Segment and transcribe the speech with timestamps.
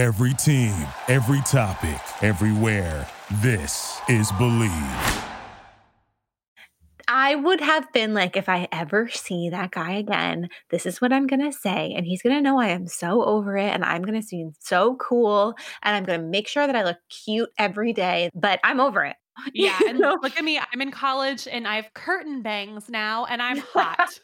[0.00, 0.74] Every team,
[1.08, 3.06] every topic, everywhere.
[3.42, 4.72] This is Believe.
[7.06, 11.12] I would have been like, if I ever see that guy again, this is what
[11.12, 11.92] I'm going to say.
[11.94, 13.74] And he's going to know I am so over it.
[13.74, 15.54] And I'm going to seem so cool.
[15.82, 18.30] And I'm going to make sure that I look cute every day.
[18.34, 19.16] But I'm over it.
[19.52, 19.78] Yeah.
[19.86, 20.58] And look at me.
[20.58, 24.18] I'm in college and I have curtain bangs now and I'm hot.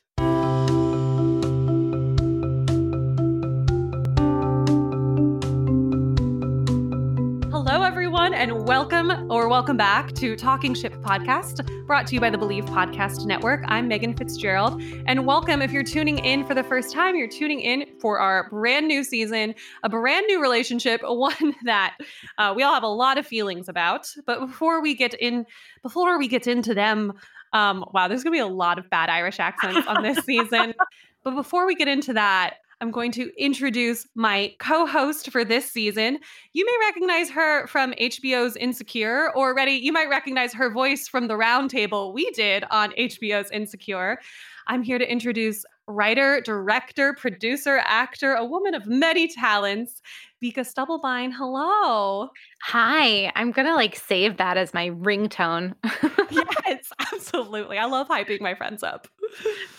[8.26, 12.36] Everyone, and welcome or welcome back to Talking Ship Podcast, brought to you by the
[12.36, 13.62] Believe Podcast Network.
[13.68, 17.14] I'm Megan Fitzgerald, and welcome if you're tuning in for the first time.
[17.14, 21.96] You're tuning in for our brand new season, a brand new relationship, one that
[22.36, 24.12] uh, we all have a lot of feelings about.
[24.26, 25.46] But before we get in,
[25.84, 27.12] before we get into them,
[27.53, 30.75] um, wow, there's gonna be a lot of bad Irish accents on this season.
[31.22, 35.70] But before we get into that, I'm going to introduce my co host for this
[35.70, 36.19] season.
[36.53, 41.27] You may recognize her from HBO's Insecure, or Ready, you might recognize her voice from
[41.27, 44.19] the roundtable we did on HBO's Insecure.
[44.67, 50.03] I'm here to introduce writer, director, producer, actor, a woman of many talents,
[50.42, 51.33] Vika Stubblebine.
[51.33, 52.29] Hello.
[52.65, 53.33] Hi.
[53.34, 55.75] I'm going to like save that as my ringtone.
[56.31, 57.79] yes, absolutely.
[57.79, 59.09] I love hyping my friends up.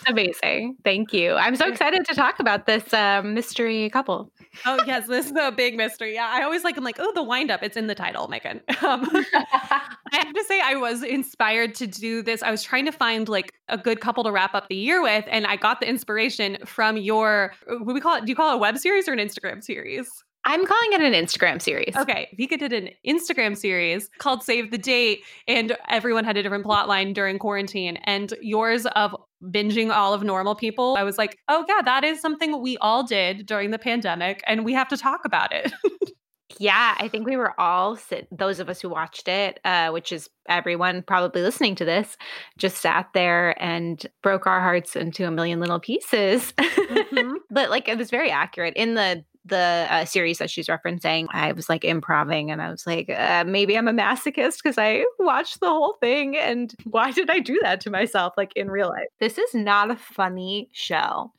[0.08, 0.78] Amazing.
[0.84, 1.34] Thank you.
[1.34, 4.32] I'm so excited to talk about this uh, mystery couple.
[4.66, 5.08] oh, yes.
[5.08, 6.16] This is a big mystery.
[6.16, 6.28] Yeah.
[6.28, 7.62] I always like, I'm like, oh, the wind up.
[7.62, 8.62] It's in the title, Megan.
[8.88, 12.42] Um, I have to say, I was inspired to do this.
[12.42, 15.26] I was trying to find like a good couple to wrap up the year with.
[15.28, 18.26] And I got the inspiration from your, what we call it?
[18.26, 20.10] Do you call it a web series or an Instagram series?
[20.48, 21.94] I'm calling it an Instagram series.
[21.94, 22.30] Okay.
[22.40, 26.88] Vika did an Instagram series called Save the Date, and everyone had a different plot
[26.88, 27.98] line during quarantine.
[28.06, 32.22] And yours of binging all of normal people, I was like, oh, yeah, that is
[32.22, 35.74] something we all did during the pandemic, and we have to talk about it.
[36.60, 38.00] yeah, I think we were all,
[38.32, 42.16] those of us who watched it, uh, which is everyone probably listening to this,
[42.58, 46.54] just sat there and broke our hearts into a million little pieces.
[46.88, 47.36] Mm-hmm.
[47.50, 51.52] but like it was very accurate in the the uh, series that she's referencing, I
[51.52, 55.60] was like improving and I was like, uh, maybe I'm a masochist because I watched
[55.60, 56.38] the whole thing.
[56.38, 59.08] And why did I do that to myself, like in real life?
[59.20, 61.32] This is not a funny show.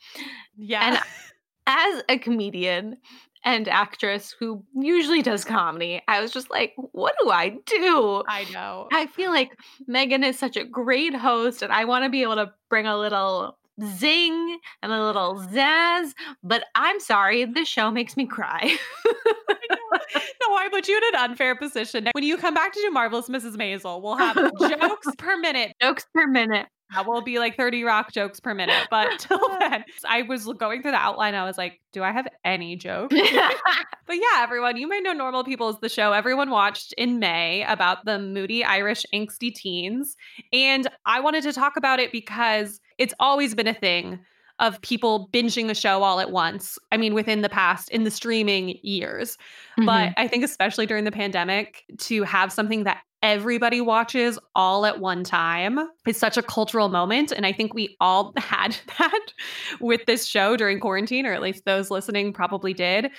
[0.57, 0.83] Yeah.
[0.83, 0.99] And
[1.67, 2.97] as a comedian,
[3.45, 6.03] and actress who usually does comedy.
[6.09, 8.23] I was just like, what do I do?
[8.27, 8.89] I know.
[8.93, 12.35] I feel like Megan is such a great host, and I want to be able
[12.35, 13.57] to bring a little
[13.97, 16.12] zing and a little zazz.
[16.43, 18.77] But I'm sorry, the show makes me cry.
[19.06, 22.09] no, I put you in an unfair position.
[22.12, 23.56] When you come back to do Marvelous Mrs.
[23.56, 25.72] Maisel, we'll have jokes per minute.
[25.81, 26.67] Jokes per minute.
[26.94, 28.88] That will be like 30 rock jokes per minute.
[28.91, 31.34] But till then, I was going through the outline.
[31.34, 33.15] I was like, do I have any jokes?
[34.06, 37.65] but yeah, everyone, you may know Normal People is the show everyone watched in May
[37.65, 40.17] about the moody Irish angsty teens.
[40.53, 44.21] And I wanted to talk about it because it's always been a thing
[44.59, 46.79] of people binging a show all at once.
[46.91, 49.37] I mean, within the past, in the streaming years.
[49.79, 49.87] Mm-hmm.
[49.87, 55.01] But I think, especially during the pandemic, to have something that everybody watches all at
[55.01, 57.33] one time is such a cultural moment.
[57.33, 59.33] And I think we all had that
[59.81, 63.11] with this show during quarantine, or at least those listening probably did.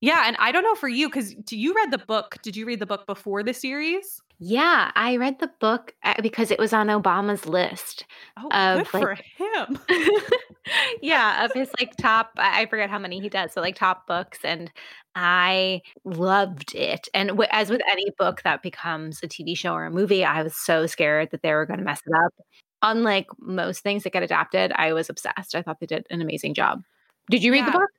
[0.00, 0.24] Yeah.
[0.26, 2.38] And I don't know for you, because do you read the book.
[2.42, 4.20] Did you read the book before the series?
[4.38, 8.04] Yeah, I read the book uh, because it was on Obama's list.
[8.36, 9.78] Oh, of, good like, for him.
[11.02, 14.40] yeah, of his like top, I forget how many he does, so like top books.
[14.42, 14.72] And
[15.14, 17.08] I loved it.
[17.14, 20.42] And w- as with any book that becomes a TV show or a movie, I
[20.42, 22.34] was so scared that they were going to mess it up.
[22.82, 25.54] Unlike most things that get adapted, I was obsessed.
[25.54, 26.82] I thought they did an amazing job.
[27.30, 27.66] Did you read yeah.
[27.66, 27.90] the book?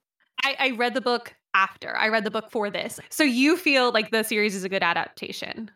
[0.43, 1.97] I, I read the book after.
[1.97, 2.99] I read the book for this.
[3.09, 5.71] So you feel like the series is a good adaptation?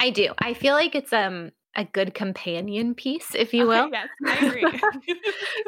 [0.00, 0.34] I do.
[0.40, 3.90] I feel like it's um a good companion piece, if you will.
[3.90, 4.64] yes, I agree.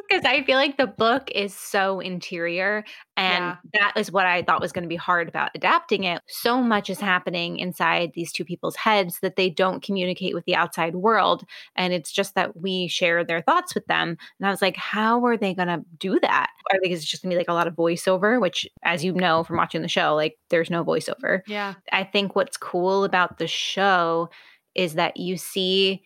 [0.09, 2.85] Because I feel like the book is so interior,
[3.17, 3.57] and yeah.
[3.75, 6.21] that is what I thought was going to be hard about adapting it.
[6.27, 10.55] So much is happening inside these two people's heads that they don't communicate with the
[10.55, 11.45] outside world.
[11.77, 14.17] And it's just that we share their thoughts with them.
[14.39, 16.51] And I was like, how are they going to do that?
[16.71, 19.13] I think it's just going to be like a lot of voiceover, which, as you
[19.13, 21.41] know from watching the show, like there's no voiceover.
[21.47, 21.75] Yeah.
[21.91, 24.31] I think what's cool about the show
[24.75, 26.03] is that you see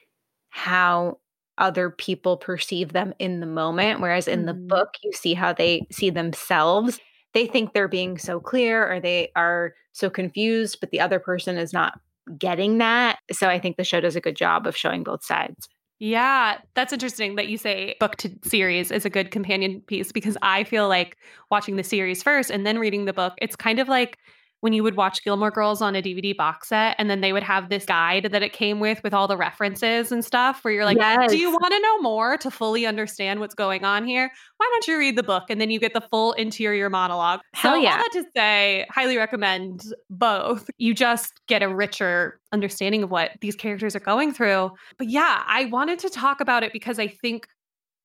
[0.50, 1.18] how
[1.58, 4.46] other people perceive them in the moment whereas in mm-hmm.
[4.46, 7.00] the book you see how they see themselves.
[7.34, 11.56] They think they're being so clear or they are so confused but the other person
[11.56, 11.98] is not
[12.38, 13.18] getting that.
[13.32, 15.68] So i think the show does a good job of showing both sides.
[15.98, 20.36] Yeah, that's interesting that you say book to series is a good companion piece because
[20.42, 21.16] I feel like
[21.50, 24.18] watching the series first and then reading the book, it's kind of like
[24.60, 27.42] when you would watch Gilmore Girls on a DVD box set, and then they would
[27.42, 30.84] have this guide that it came with with all the references and stuff where you're
[30.84, 31.30] like, Yes.
[31.30, 34.30] do you want to know more to fully understand what's going on here?
[34.56, 37.40] Why don't you read the book and then you get the full interior monologue?
[37.54, 37.92] Hell so, yeah.
[37.92, 40.70] all that to say, highly recommend both.
[40.78, 44.70] You just get a richer understanding of what these characters are going through.
[44.98, 47.46] But yeah, I wanted to talk about it because I think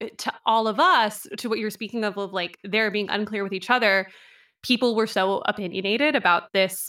[0.02, 3.44] uh, to all of us, to what you're speaking of, of like they're being unclear
[3.44, 4.08] with each other,
[4.64, 6.88] people were so opinionated about this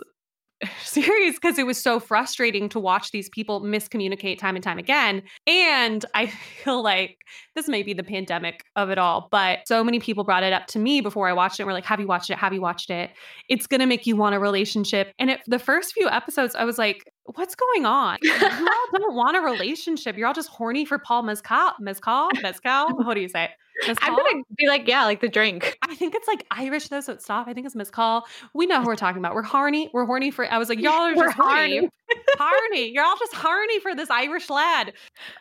[0.84, 5.22] series because it was so frustrating to watch these people miscommunicate time and time again.
[5.46, 7.18] And I feel like
[7.54, 10.66] this may be the pandemic of it all, but so many people brought it up
[10.68, 11.66] to me before I watched it.
[11.66, 12.38] We're like, Have you watched it?
[12.38, 13.10] Have you watched it?
[13.48, 15.12] It's going to make you want a relationship.
[15.18, 18.18] And it, the first few episodes, I was like, What's going on?
[18.22, 18.40] You all
[18.98, 20.16] don't want a relationship.
[20.16, 21.72] You're all just horny for Paul Mescal.
[21.78, 22.30] Mezcal?
[22.42, 22.96] Mezcal?
[22.96, 23.50] What do you say?
[23.86, 24.08] Mezcal?
[24.10, 25.78] I'm gonna be like, yeah, like the drink.
[25.82, 27.46] I think it's like Irish though, so it's stop.
[27.46, 28.24] I think it's mezcal.
[28.54, 29.34] We know who we're talking about.
[29.34, 29.88] We're horny.
[29.92, 30.50] We're horny for.
[30.50, 31.88] I was like, y'all are We're just horny.
[32.38, 32.92] horny.
[32.92, 34.92] You're all just horny for this Irish lad.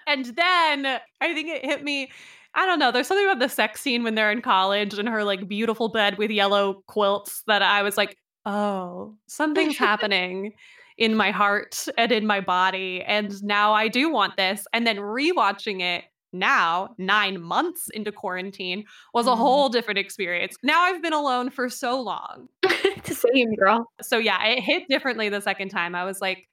[0.05, 0.85] And then
[1.19, 2.11] I think it hit me.
[2.53, 2.91] I don't know.
[2.91, 6.17] There's something about the sex scene when they're in college and her like beautiful bed
[6.17, 10.53] with yellow quilts that I was like, oh, something's happening
[11.01, 13.01] in my heart and in my body.
[13.01, 14.67] And now I do want this.
[14.71, 19.37] And then rewatching it now, nine months into quarantine, was a Mhm.
[19.37, 20.55] whole different experience.
[20.61, 22.47] Now I've been alone for so long.
[22.61, 23.87] the same girl.
[24.03, 25.95] So yeah, it hit differently the second time.
[25.95, 26.47] I was like,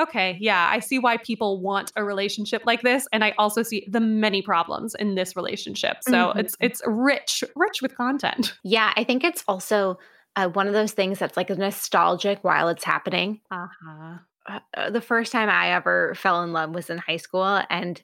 [0.00, 3.06] okay, yeah, I see why people want a relationship like this.
[3.12, 5.98] And I also see the many problems in this relationship.
[6.02, 6.38] So Mhm.
[6.40, 8.54] it's it's rich, rich with content.
[8.64, 9.98] Yeah, I think it's also
[10.36, 13.40] uh, one of those things that's like nostalgic while it's happening.
[13.50, 14.18] Uh-huh.
[14.48, 18.02] Uh, uh, the first time I ever fell in love was in high school, and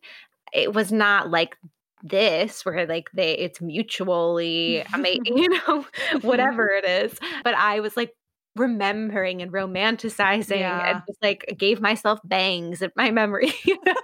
[0.52, 1.56] it was not like
[2.04, 5.84] this where like they it's mutually amazing, you know,
[6.22, 7.18] whatever it is.
[7.44, 8.12] But I was like
[8.56, 10.90] remembering and romanticizing Yeah.
[10.90, 13.52] and just like gave myself bangs in my memory.
[13.64, 13.94] you know?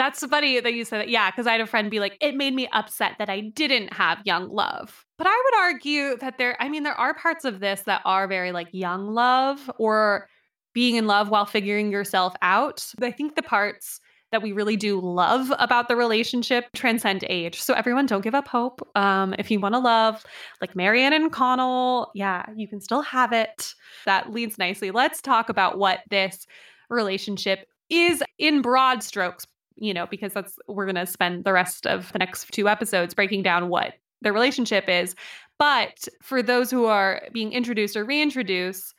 [0.00, 1.08] That's funny that you said that.
[1.10, 3.92] Yeah, because I had a friend be like, it made me upset that I didn't
[3.92, 5.04] have young love.
[5.18, 8.26] But I would argue that there, I mean, there are parts of this that are
[8.26, 10.26] very like young love or
[10.72, 12.82] being in love while figuring yourself out.
[13.02, 14.00] I think the parts
[14.32, 17.60] that we really do love about the relationship transcend age.
[17.60, 18.80] So everyone don't give up hope.
[18.94, 20.24] Um, if you want to love
[20.62, 23.74] like Marianne and Connell, yeah, you can still have it.
[24.06, 24.92] That leads nicely.
[24.92, 26.46] Let's talk about what this
[26.88, 29.44] relationship is in broad strokes,
[29.80, 33.14] you know, because that's we're going to spend the rest of the next two episodes
[33.14, 35.14] breaking down what their relationship is.
[35.58, 38.94] But for those who are being introduced or reintroduced,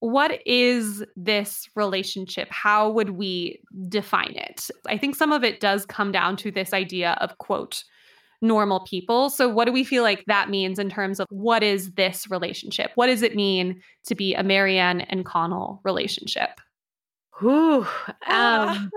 [0.00, 2.48] what is this relationship?
[2.50, 4.70] How would we define it?
[4.86, 7.84] I think some of it does come down to this idea of quote
[8.42, 9.28] normal people.
[9.28, 12.90] So what do we feel like that means in terms of what is this relationship?
[12.94, 16.60] What does it mean to be a Marianne and Connell relationship?
[17.40, 17.86] Whew.
[18.26, 18.90] Um,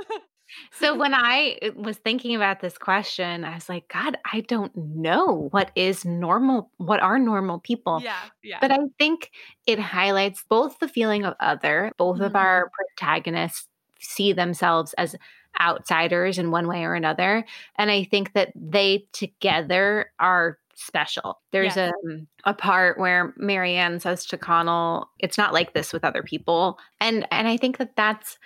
[0.72, 4.76] so when I uh, was thinking about this question, I was like, God, I don't
[4.76, 8.00] know what is normal, what are normal people.
[8.04, 8.58] yeah, yeah.
[8.62, 9.32] But I think
[9.68, 12.40] it highlights both the feeling of other, both of Mhm.
[12.40, 13.68] our protagonists
[14.00, 15.16] see themselves as
[15.62, 17.46] outsiders in one way or another.
[17.78, 21.40] And I think that they together are special.
[21.52, 21.92] There's Yes.
[22.46, 26.80] a, a part where Marianne says to Connell, it's not like this with other people.
[27.00, 28.39] And and I think that that's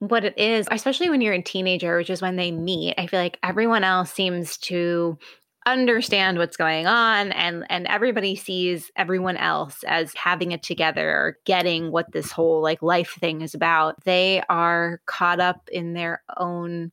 [0.00, 2.94] what it is, especially when you're a teenager, which is when they meet.
[2.98, 5.18] I feel like everyone else seems to
[5.66, 11.36] understand what's going on and and everybody sees everyone else as having it together or
[11.44, 16.22] getting what this whole like life thing is about they are caught up in their
[16.38, 16.90] own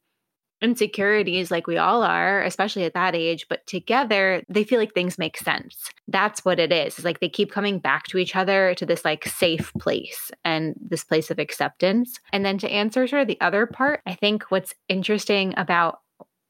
[0.61, 5.17] insecurities like we all are especially at that age but together they feel like things
[5.17, 5.89] make sense.
[6.07, 9.05] That's what it is it's like they keep coming back to each other to this
[9.05, 12.19] like safe place and this place of acceptance.
[12.31, 15.99] And then to answer sort of the other part i think what's interesting about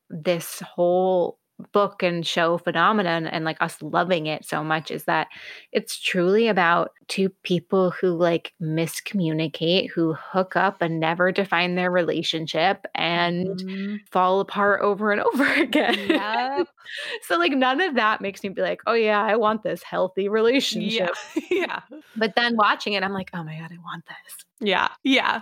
[0.09, 1.39] this whole
[1.71, 5.27] book and show phenomenon and like us loving it so much is that
[5.71, 11.89] it's truly about two people who like miscommunicate who hook up and never define their
[11.91, 13.97] relationship and Mhm.
[14.11, 16.67] fall apart over and over again Yep.
[17.23, 20.29] so like none of that makes me be like oh yeah i want this healthy
[20.29, 21.09] relationship
[21.49, 21.57] yeah.
[21.91, 21.97] yeah.
[22.15, 24.89] but then watching it i'm like oh my god i want this Yeah.
[25.03, 25.41] Yeah.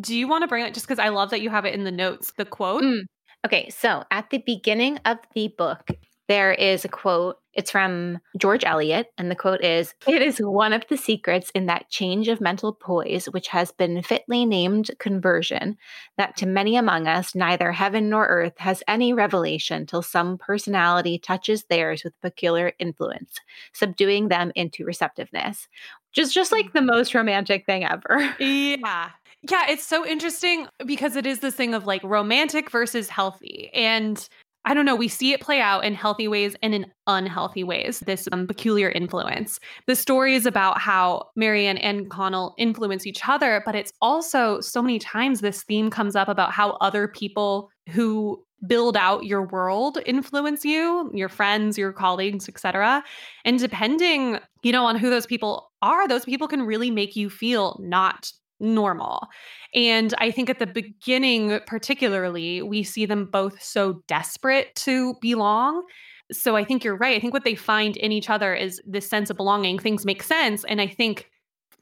[0.00, 1.84] Do you want to bring it just because I love that you have it in
[1.84, 2.82] the notes, the quote?
[2.82, 3.02] Mm.
[3.44, 5.90] Okay, so at the beginning of the book,
[6.28, 7.38] there is a quote.
[7.52, 11.66] It's from George Eliot, and the quote is It is one of the secrets in
[11.66, 15.78] that change of mental poise which has been fitly named conversion,
[16.18, 21.18] that to many among us, neither heaven nor earth has any revelation till some personality
[21.18, 23.38] touches theirs with peculiar influence,
[23.72, 25.68] subduing them into receptiveness.
[26.16, 28.34] Just just like the most romantic thing ever.
[28.40, 29.10] Yeah.
[29.48, 33.70] Yeah, it's so interesting because it is this thing of like romantic versus healthy.
[33.74, 34.28] And
[34.64, 38.00] I don't know, we see it play out in healthy ways and in unhealthy ways,
[38.00, 39.60] this um, peculiar influence.
[39.86, 44.82] The story is about how Marianne and Connell influence each other, but it's also so
[44.82, 49.98] many times this theme comes up about how other people who build out your world
[50.06, 53.04] influence you your friends your colleagues etc
[53.44, 57.28] and depending you know on who those people are those people can really make you
[57.28, 59.28] feel not normal.
[59.74, 65.84] And I think at the beginning, particularly, we see them both so desperate to belong.
[66.32, 67.16] So I think you're right.
[67.16, 69.78] I think what they find in each other is this sense of belonging.
[69.78, 70.64] Things make sense.
[70.64, 71.30] And I think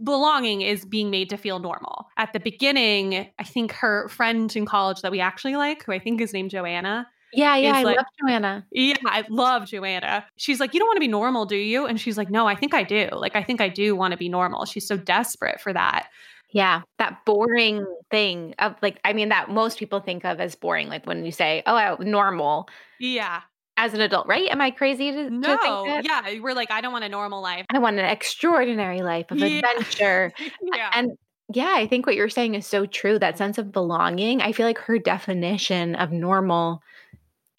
[0.02, 2.08] belonging is being made to feel normal.
[2.16, 5.98] At the beginning, I think her friend in college that we actually like, who I
[5.98, 8.66] think is named Joanna, yeah, yeah, I like, love Joanna.
[8.70, 10.24] Yeah, I love Joanna.
[10.36, 11.86] She's like, You don't want to be normal, do you?
[11.86, 13.08] And she's like, No, I think I do.
[13.12, 14.64] Like, I think I do want to be normal.
[14.64, 16.08] She's so desperate for that.
[16.52, 20.88] Yeah, that boring thing of like, I mean, that most people think of as boring,
[20.88, 22.68] like when you say, oh, normal.
[23.00, 23.40] Yeah.
[23.76, 24.48] As an adult, right?
[24.50, 27.66] Am I crazy to, no, to yeah, we're like, I don't want a normal life.
[27.70, 29.46] I want an extraordinary life of yeah.
[29.46, 30.32] adventure.
[30.62, 30.90] yeah.
[30.92, 31.18] And
[31.52, 33.18] yeah, I think what you're saying is so true.
[33.18, 34.42] That sense of belonging.
[34.42, 36.82] I feel like her definition of normal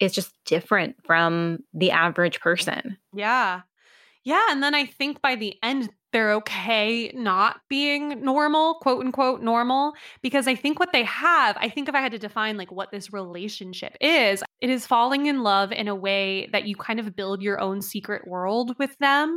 [0.00, 2.96] is just different from the average person.
[3.14, 3.62] Yeah.
[4.24, 4.46] Yeah.
[4.50, 9.92] And then I think by the end, they're okay not being normal, quote unquote normal,
[10.22, 12.90] because I think what they have, I think if I had to define like what
[12.90, 17.14] this relationship is, it is falling in love in a way that you kind of
[17.14, 19.36] build your own secret world with them.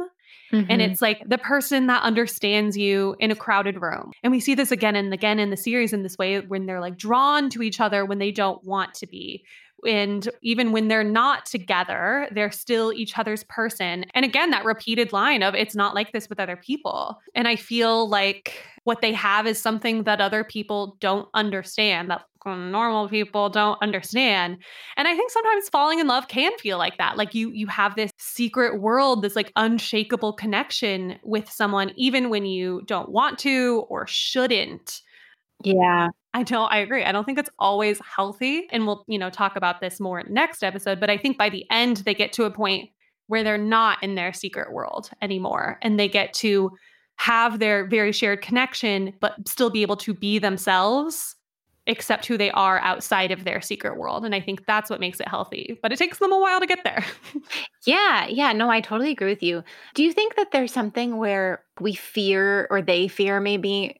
[0.53, 0.69] Mm-hmm.
[0.69, 4.11] And it's like the person that understands you in a crowded room.
[4.23, 6.81] And we see this again and again in the series in this way when they're
[6.81, 9.43] like drawn to each other when they don't want to be
[9.87, 14.05] and even when they're not together, they're still each other's person.
[14.13, 17.19] And again, that repeated line of it's not like this with other people.
[17.35, 22.21] And I feel like what they have is something that other people don't understand, that
[22.45, 24.57] normal people don't understand.
[24.97, 27.17] And I think sometimes falling in love can feel like that.
[27.17, 32.45] Like you you have this secret world, this like unshakable connection with someone even when
[32.45, 35.01] you don't want to or shouldn't.
[35.63, 36.09] Yeah.
[36.33, 37.03] I don't I agree.
[37.03, 40.63] I don't think it's always healthy and we'll, you know, talk about this more next
[40.63, 42.89] episode, but I think by the end they get to a point
[43.27, 46.71] where they're not in their secret world anymore and they get to
[47.15, 51.35] have their very shared connection but still be able to be themselves
[51.87, 55.19] accept who they are outside of their secret world and i think that's what makes
[55.19, 57.03] it healthy but it takes them a while to get there
[57.85, 59.63] yeah yeah no i totally agree with you
[59.95, 63.99] do you think that there's something where we fear or they fear maybe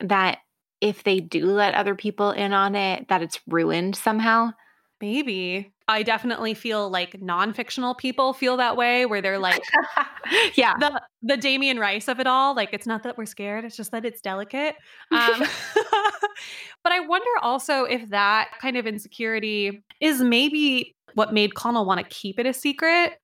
[0.00, 0.38] that
[0.84, 4.52] if they do let other people in on it, that it's ruined somehow?
[5.00, 5.72] Maybe.
[5.88, 9.62] I definitely feel like non-fictional people feel that way where they're like
[10.54, 10.74] yeah.
[10.78, 13.92] The the Damien Rice of it all, like it's not that we're scared, it's just
[13.92, 14.76] that it's delicate.
[15.10, 15.40] Um,
[16.82, 22.00] but I wonder also if that kind of insecurity is maybe what made Connell want
[22.00, 23.14] to keep it a secret.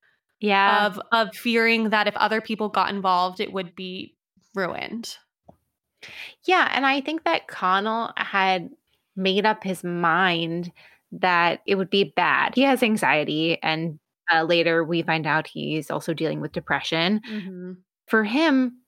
[0.41, 0.87] Yeah.
[0.87, 4.15] Of of fearing that if other people got involved it would be
[4.55, 5.17] ruined.
[6.47, 8.71] Yeah, and I think that Connell had
[9.17, 10.73] made up his mind
[11.13, 12.55] that it would be bad.
[12.55, 13.99] He has anxiety, and
[14.33, 17.21] uh, later we find out he's also dealing with depression.
[17.29, 17.73] Mm-hmm.
[18.07, 18.80] For him,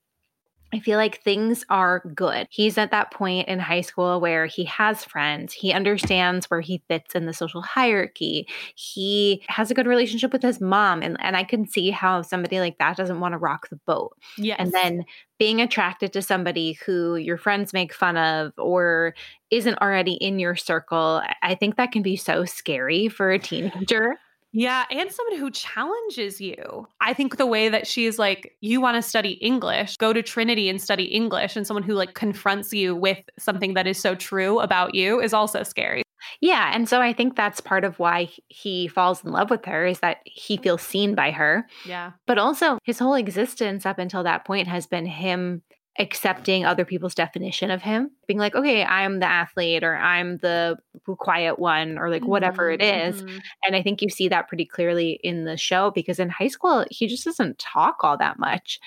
[0.73, 2.47] I feel like things are good.
[2.51, 5.53] He's at that point in high school where he has friends.
[5.53, 8.49] He understands where he fits in the social hierarchy.
[8.75, 11.03] He has a good relationship with his mom.
[11.03, 14.17] And, and I can see how somebody like that doesn't want to rock the boat.
[14.39, 14.57] Yes.
[14.59, 15.05] And then
[15.39, 19.15] being attracted to somebody who your friends make fun of or
[19.51, 24.17] isn't already in your circle, I think that can be so scary for a teenager.
[24.53, 26.87] Yeah, and someone who challenges you.
[27.01, 30.69] I think the way that she's like, you want to study English, go to Trinity
[30.69, 34.61] and study English, and someone who like confronts you with something that is so true
[34.61, 36.03] about you is also scary.
[36.41, 39.87] Yeah, and so I think that's part of why he falls in love with her
[39.87, 41.67] is that he feels seen by her.
[41.85, 42.13] Yeah.
[42.27, 45.63] But also his whole existence up until that point has been him
[45.99, 50.77] accepting other people's definition of him being like okay i'm the athlete or i'm the
[51.19, 53.23] quiet one or like whatever it is.
[53.23, 53.39] Mm-hmm.
[53.67, 56.87] and i think you see that pretty clearly in the show because in high school
[56.91, 58.81] he just doesn't talk all that much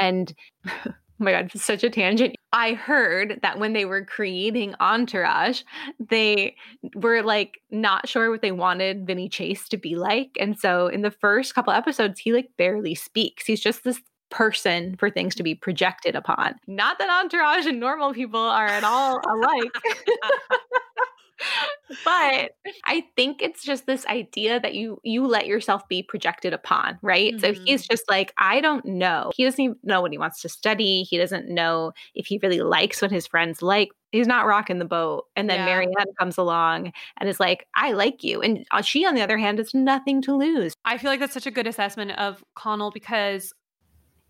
[0.00, 0.32] and
[1.18, 2.34] my God, it's such a tangent.
[2.52, 5.62] I heard that when they were creating Entourage,
[6.00, 6.56] they
[6.94, 10.36] were like not sure what they wanted Vinny Chase to be like.
[10.40, 13.46] And so in the first couple episodes, he like barely speaks.
[13.46, 14.00] He's just this
[14.34, 16.56] person for things to be projected upon.
[16.66, 19.70] Not that Entourage and normal people are at all alike.
[22.04, 26.98] but I think it's just this idea that you you let yourself be projected upon,
[27.00, 27.32] right?
[27.32, 27.54] Mm-hmm.
[27.54, 29.30] So he's just like, I don't know.
[29.36, 31.04] He doesn't even know what he wants to study.
[31.04, 33.90] He doesn't know if he really likes what his friends like.
[34.10, 35.26] He's not rocking the boat.
[35.36, 35.66] And then yeah.
[35.66, 38.42] Marianne comes along and is like, I like you.
[38.42, 40.74] And uh, she, on the other hand, has nothing to lose.
[40.84, 43.52] I feel like that's such a good assessment of Connell because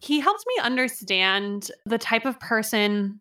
[0.04, 3.20] he helps me understand the type of person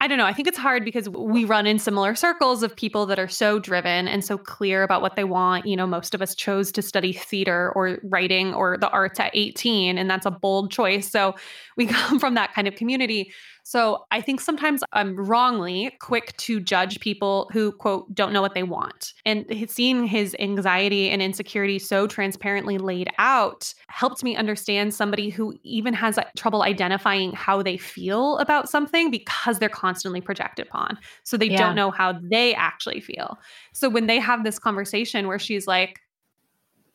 [0.00, 0.24] I don't know.
[0.24, 3.58] I think it's hard because we run in similar circles of people that are so
[3.58, 5.66] driven and so clear about what they want.
[5.66, 9.30] You know, most of us chose to study theater or writing or the arts at
[9.34, 11.10] 18, and that's a bold choice.
[11.10, 11.34] So
[11.76, 13.32] we come from that kind of community.
[13.70, 18.54] So I think sometimes I'm wrongly quick to judge people who, quote, don't know what
[18.54, 19.14] they want.
[19.24, 25.56] And seeing his anxiety and insecurity so transparently laid out helped me understand somebody who
[25.62, 30.98] even has trouble identifying how they feel about something because they're constantly projected upon.
[31.22, 31.58] So they yeah.
[31.58, 33.38] don't know how they actually feel.
[33.72, 36.00] So when they have this conversation where she's like,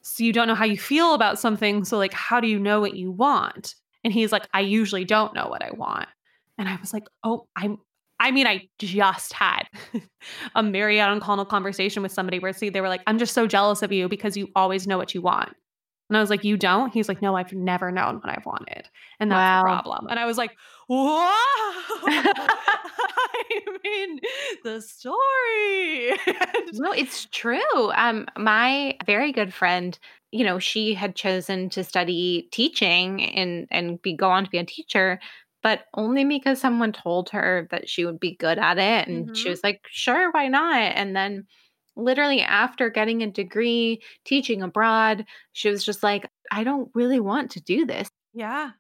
[0.02, 1.86] so you don't know how you feel about something.
[1.86, 3.76] So, like, how do you know what you want?
[4.04, 6.10] And he's like, I usually don't know what I want.
[6.58, 7.78] And I was like, oh, I'm
[8.20, 9.64] I mean, I just had
[10.56, 13.82] a and Connell conversation with somebody where see, they were like, I'm just so jealous
[13.82, 15.54] of you because you always know what you want.
[16.10, 16.94] And I was like, You don't?
[16.94, 18.88] He's like, No, I've never known what I've wanted.
[19.20, 19.62] And that's wow.
[19.62, 20.08] the problem.
[20.10, 20.52] And I was like,
[20.88, 21.34] Wow.
[22.08, 24.20] I mean,
[24.64, 25.16] the story.
[26.74, 27.92] no, it's true.
[27.96, 29.98] Um, my very good friend,
[30.32, 34.60] you know, she had chosen to study teaching and and be go on to be
[34.60, 35.20] a teacher
[35.66, 39.08] but only because someone told her that she would be good at it.
[39.08, 39.34] And mm-hmm.
[39.34, 40.76] she was like, sure, why not?
[40.76, 41.48] And then
[41.96, 47.50] literally after getting a degree teaching abroad, she was just like, I don't really want
[47.54, 48.08] to do this.
[48.32, 48.74] Yeah.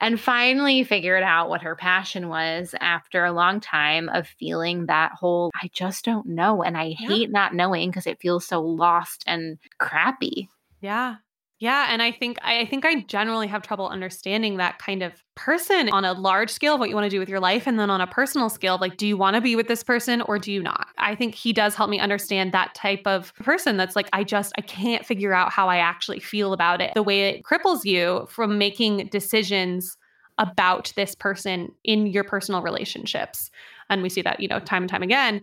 [0.00, 5.12] And finally figured out what her passion was after a long time of feeling that
[5.12, 6.64] whole, I just don't know.
[6.64, 7.06] And I yeah.
[7.06, 10.48] hate not knowing because it feels so lost and crappy.
[10.80, 11.18] Yeah.
[11.62, 15.90] Yeah, and I think I think I generally have trouble understanding that kind of person
[15.90, 17.88] on a large scale of what you want to do with your life and then
[17.88, 20.50] on a personal scale like do you want to be with this person or do
[20.50, 20.88] you not?
[20.98, 24.52] I think he does help me understand that type of person that's like I just
[24.58, 26.94] I can't figure out how I actually feel about it.
[26.94, 29.96] The way it cripples you from making decisions
[30.38, 33.52] about this person in your personal relationships.
[33.88, 35.42] And we see that, you know, time and time again.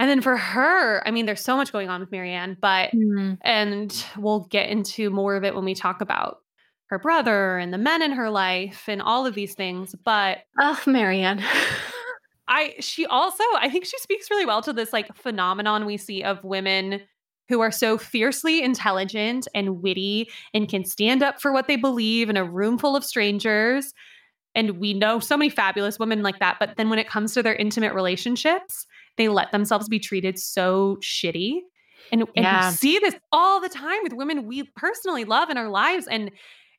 [0.00, 3.34] And then for her, I mean, there's so much going on with Marianne, but, mm-hmm.
[3.42, 6.38] and we'll get into more of it when we talk about
[6.86, 9.94] her brother and the men in her life and all of these things.
[10.02, 11.44] But, oh, Marianne.
[12.48, 16.22] I, she also, I think she speaks really well to this like phenomenon we see
[16.22, 17.02] of women
[17.50, 22.30] who are so fiercely intelligent and witty and can stand up for what they believe
[22.30, 23.92] in a room full of strangers.
[24.54, 26.56] And we know so many fabulous women like that.
[26.58, 30.98] But then when it comes to their intimate relationships, they let themselves be treated so
[31.02, 31.60] shitty.
[32.12, 32.70] And, and yeah.
[32.70, 36.06] we see this all the time with women we personally love in our lives.
[36.06, 36.30] And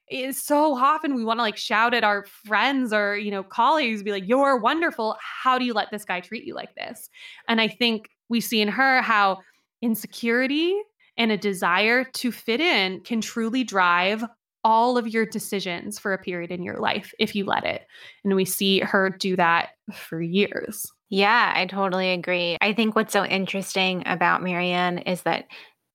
[0.08, 4.04] it's so often we want to like shout at our friends or, you know, colleagues,
[4.04, 5.16] be like, you're wonderful.
[5.22, 7.10] How do you let this guy treat you like this?
[7.48, 9.40] And I think we see in her how
[9.82, 10.76] insecurity
[11.18, 14.24] and a desire to fit in can truly drive
[14.64, 17.86] all of your decisions for a period in your life if you let it.
[18.24, 20.92] And we see her do that for years.
[21.12, 22.58] Yeah, I totally agree.
[22.62, 25.46] I think what's so interesting about Marianne is that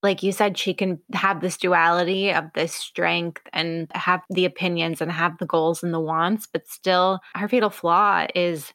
[0.02, 5.00] like you said she can have this duality of this strength and have the opinions
[5.00, 8.72] and have the goals and the wants but still her fatal flaw is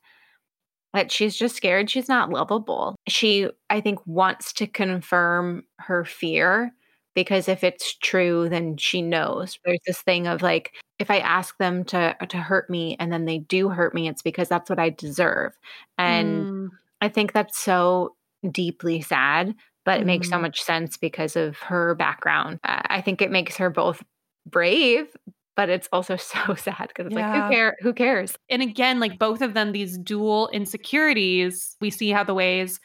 [0.93, 6.73] that she's just scared she's not lovable she i think wants to confirm her fear
[7.15, 11.57] because if it's true then she knows there's this thing of like if i ask
[11.57, 14.79] them to to hurt me and then they do hurt me it's because that's what
[14.79, 15.53] i deserve
[15.97, 16.69] and mm.
[17.01, 18.15] i think that's so
[18.49, 19.53] deeply sad
[19.85, 20.01] but mm.
[20.01, 20.43] it makes so mm-hmm.
[20.43, 24.03] much sense because of her background i think it makes her both
[24.45, 25.07] brave
[25.55, 27.31] but it's also so sad because it's yeah.
[27.31, 31.89] like who care who cares and again like both of them these dual insecurities we
[31.89, 32.79] see how the ways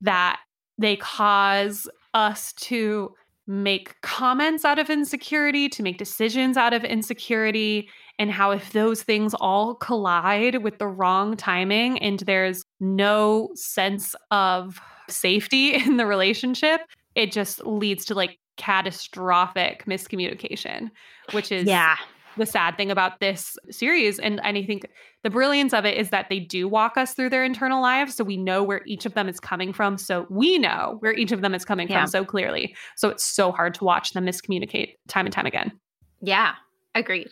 [0.00, 0.40] that
[0.78, 3.14] they cause us to
[3.50, 9.02] make comments out of insecurity, to make decisions out of insecurity, and how if those
[9.02, 16.06] things all collide with the wrong timing and there's no sense of safety in the
[16.06, 16.82] relationship,
[17.16, 20.90] it just leads to like catastrophic miscommunication,
[21.32, 21.96] which is yeah
[22.40, 24.18] the sad thing about this series.
[24.18, 24.86] And, and I think
[25.22, 28.16] the brilliance of it is that they do walk us through their internal lives.
[28.16, 29.96] So we know where each of them is coming from.
[29.98, 32.00] So we know where each of them is coming yeah.
[32.00, 32.74] from so clearly.
[32.96, 35.72] So it's so hard to watch them miscommunicate time and time again.
[36.20, 36.54] Yeah,
[36.94, 37.30] agreed.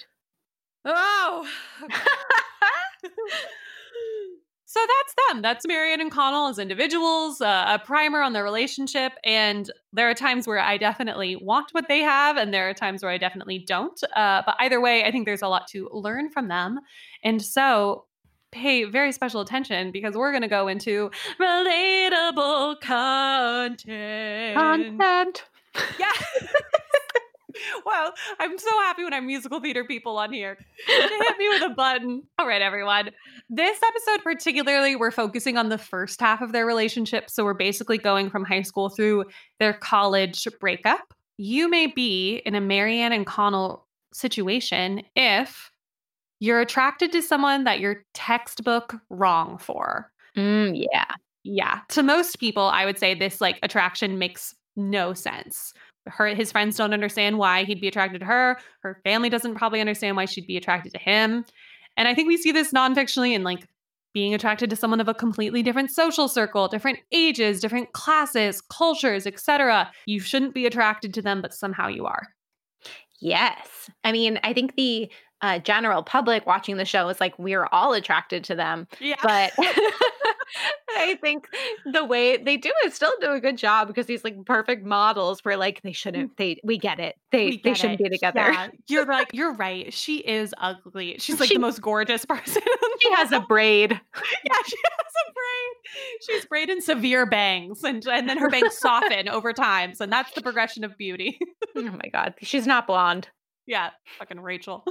[0.84, 1.48] Oh.
[4.70, 5.40] So that's them.
[5.40, 9.14] That's Marianne and Connell as individuals, uh, a primer on their relationship.
[9.24, 13.02] And there are times where I definitely want what they have, and there are times
[13.02, 13.98] where I definitely don't.
[14.14, 16.80] Uh, but either way, I think there's a lot to learn from them.
[17.24, 18.04] And so
[18.52, 24.54] pay very special attention because we're going to go into relatable content.
[24.54, 25.44] Content.
[25.98, 26.12] Yeah.
[27.86, 30.58] wow, I'm so happy when I'm musical theater people on here.
[30.86, 32.22] hit me with a button.
[32.38, 33.10] All right, everyone.
[33.48, 37.30] This episode, particularly, we're focusing on the first half of their relationship.
[37.30, 39.24] So we're basically going from high school through
[39.58, 41.14] their college breakup.
[41.36, 45.70] You may be in a Marianne and Connell situation if
[46.40, 50.10] you're attracted to someone that you're textbook wrong for.
[50.36, 51.04] Mm, yeah.
[51.44, 51.80] Yeah.
[51.90, 55.74] To most people, I would say this like attraction makes no sense
[56.08, 58.58] her his friends don't understand why he'd be attracted to her.
[58.82, 61.44] Her family doesn't probably understand why she'd be attracted to him.
[61.96, 63.66] And I think we see this non-fictionally in like
[64.14, 69.26] being attracted to someone of a completely different social circle, different ages, different classes, cultures,
[69.26, 69.90] etc.
[70.06, 72.26] You shouldn't be attracted to them, but somehow you are.
[73.20, 73.90] Yes.
[74.04, 77.92] I mean, I think the uh, general public watching the show is like, we're all
[77.92, 78.86] attracted to them.
[79.00, 79.16] Yeah.
[79.22, 79.52] But
[80.90, 81.48] I think
[81.92, 85.44] the way they do it still do a good job because these like perfect models
[85.44, 86.36] where like they shouldn't mm.
[86.36, 87.16] they we get it.
[87.32, 88.04] They get they shouldn't it.
[88.04, 88.40] be together.
[88.40, 88.68] Yeah.
[88.88, 89.92] You're like, you're right.
[89.92, 91.16] She is ugly.
[91.18, 92.62] She's like she, the most gorgeous person.
[93.00, 93.90] she has a braid.
[93.90, 96.20] Yeah, she has a braid.
[96.26, 99.94] She's braiding severe bangs and and then her bangs soften over time.
[99.94, 101.38] So that's the progression of beauty.
[101.76, 102.34] oh my god.
[102.42, 103.28] She's not blonde.
[103.66, 104.84] Yeah, fucking Rachel.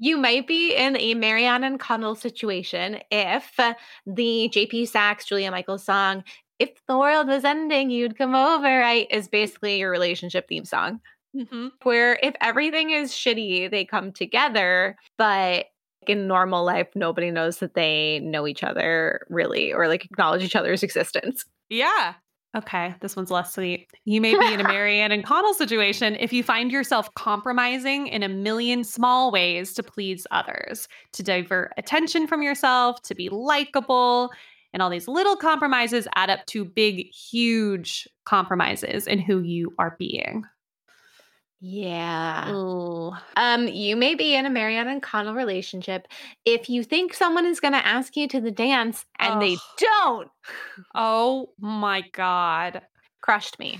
[0.00, 3.54] You might be in a Marianne and Connell situation if
[4.06, 6.24] the JP Saxe, Julia Michaels song,
[6.58, 11.00] If the World Was Ending, You'd Come Over, right, is basically your relationship theme song.
[11.36, 11.68] Mm-hmm.
[11.82, 15.66] Where if everything is shitty, they come together, but
[16.06, 20.56] in normal life, nobody knows that they know each other really or like acknowledge each
[20.56, 21.44] other's existence.
[21.68, 22.14] Yeah.
[22.56, 23.88] Okay, this one's less sweet.
[24.04, 28.24] You may be in a Marianne and Connell situation if you find yourself compromising in
[28.24, 34.30] a million small ways to please others, to divert attention from yourself, to be likable.
[34.72, 39.94] And all these little compromises add up to big, huge compromises in who you are
[39.96, 40.42] being.
[41.60, 42.50] Yeah.
[42.52, 43.12] Ooh.
[43.36, 46.08] Um, you may be in a Marianne and Connell relationship
[46.46, 49.40] if you think someone is going to ask you to the dance and oh.
[49.40, 50.30] they don't.
[50.94, 52.82] Oh my god.
[53.20, 53.78] Crushed me.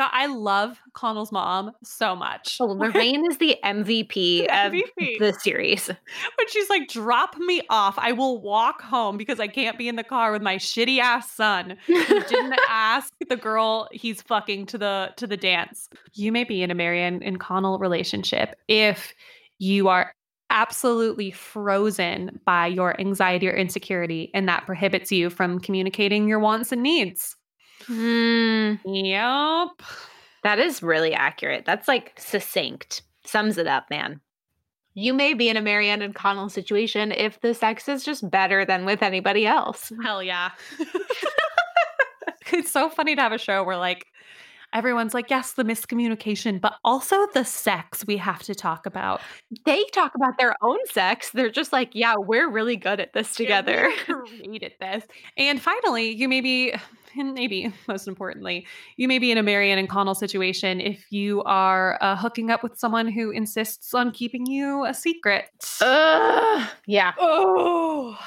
[0.00, 2.56] God, I love Connell's mom so much.
[2.58, 5.88] Oh, Lorraine is the MVP, of the series.
[5.88, 7.98] When she's like, drop me off.
[7.98, 11.30] I will walk home because I can't be in the car with my shitty ass
[11.30, 15.90] son who didn't ask the girl he's fucking to the to the dance.
[16.14, 19.12] You may be in a Marianne and Connell relationship if
[19.58, 20.14] you are
[20.48, 26.72] absolutely frozen by your anxiety or insecurity and that prohibits you from communicating your wants
[26.72, 27.36] and needs.
[27.88, 28.80] Mm.
[28.84, 29.86] Yep.
[30.42, 31.64] That is really accurate.
[31.64, 33.02] That's like succinct.
[33.24, 34.20] Sums it up, man.
[34.94, 38.64] You may be in a Marianne and Connell situation if the sex is just better
[38.64, 39.92] than with anybody else.
[40.02, 40.50] Hell yeah.
[42.52, 44.06] it's so funny to have a show where like
[44.72, 49.20] everyone's like, yes, the miscommunication, but also the sex we have to talk about.
[49.64, 51.30] They talk about their own sex.
[51.30, 53.88] They're just like, yeah, we're really good at this together.
[54.08, 55.04] Yeah, great at this.
[55.36, 56.74] And finally, you may be,
[57.16, 61.42] and maybe most importantly, you may be in a Marianne and Connell situation if you
[61.44, 65.46] are uh, hooking up with someone who insists on keeping you a secret.
[65.80, 67.12] Uh, yeah.
[67.18, 68.18] Oh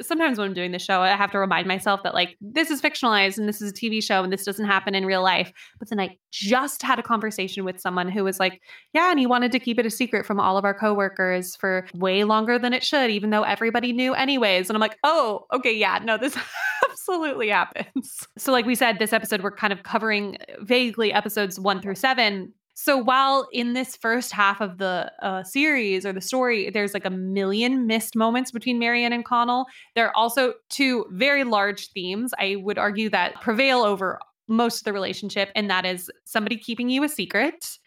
[0.00, 2.80] sometimes when I'm doing the show, I have to remind myself that like this is
[2.80, 5.52] fictionalized and this is a TV show and this doesn't happen in real life.
[5.78, 8.60] But then I just had a conversation with someone who was like,
[8.94, 11.86] yeah, and he wanted to keep it a secret from all of our coworkers for
[11.94, 14.70] way longer than it should, even though everybody knew anyways.
[14.70, 16.36] And I'm like, oh, okay, yeah, no, this
[17.08, 18.26] absolutely happens.
[18.36, 22.52] So, like we said, this episode we're kind of covering vaguely episodes one through seven
[22.74, 27.04] so while in this first half of the uh, series or the story, there's like
[27.04, 32.34] a million missed moments between Marianne and Connell, there are also two very large themes
[32.38, 36.90] I would argue that prevail over most of the relationship, and that is somebody keeping
[36.90, 37.78] you a secret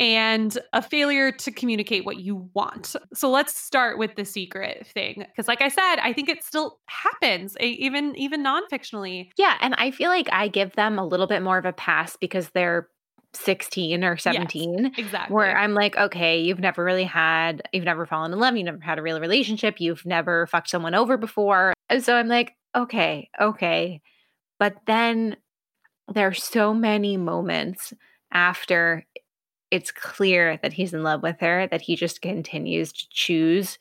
[0.00, 2.96] and a failure to communicate what you want.
[3.12, 6.78] So let's start with the secret thing because like I said, I think it still
[6.86, 9.28] happens even even non-fictionally.
[9.36, 12.16] Yeah, and I feel like I give them a little bit more of a pass
[12.16, 12.88] because they're
[13.34, 18.04] 16 or 17 yes, exactly where i'm like okay you've never really had you've never
[18.04, 21.72] fallen in love you've never had a real relationship you've never fucked someone over before
[21.88, 24.00] and so i'm like okay okay
[24.58, 25.36] but then
[26.12, 27.92] there's so many moments
[28.32, 29.04] after
[29.70, 33.78] it's clear that he's in love with her that he just continues to choose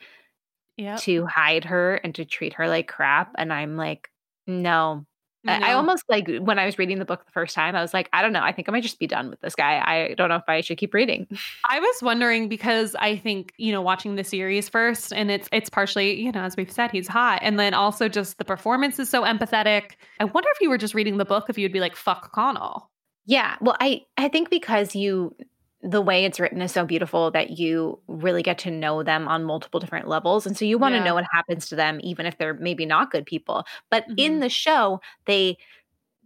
[0.78, 1.00] yep.
[1.00, 4.10] to hide her and to treat her like crap and i'm like
[4.48, 5.06] no
[5.48, 7.94] I, I almost like when I was reading the book the first time, I was
[7.94, 8.42] like, I don't know.
[8.42, 9.82] I think I might just be done with this guy.
[9.86, 11.28] I don't know if I should keep reading.
[11.70, 15.70] I was wondering because I think, you know, watching the series first, and it's it's
[15.70, 17.40] partially, you know, as we've said, he's hot.
[17.42, 19.92] And then also just the performance is so empathetic.
[20.20, 22.90] I wonder if you were just reading the book, if you'd be like, fuck Connell.
[23.26, 23.56] Yeah.
[23.62, 25.36] Well, I I think because you
[25.82, 29.46] the way it's written is so beautiful that you really get to know them on
[29.46, 30.46] multiple different levels.
[30.46, 31.06] And so you want to yeah.
[31.06, 33.66] know what happens to them, even if they're maybe not good people.
[33.90, 34.16] But mm-hmm.
[34.18, 35.58] in the show, they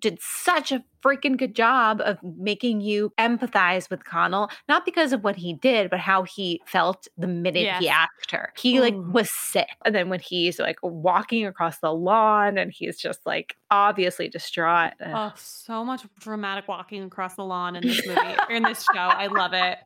[0.03, 5.23] did such a freaking good job of making you empathize with Connell, not because of
[5.23, 7.79] what he did, but how he felt the minute yes.
[7.81, 8.51] he asked her.
[8.57, 8.81] He Ooh.
[8.81, 9.13] like mm.
[9.13, 9.69] was sick.
[9.85, 14.91] And then when he's like walking across the lawn and he's just like obviously distraught.
[15.05, 18.99] Oh, so much dramatic walking across the lawn in this movie, in this show.
[18.99, 19.77] I love it.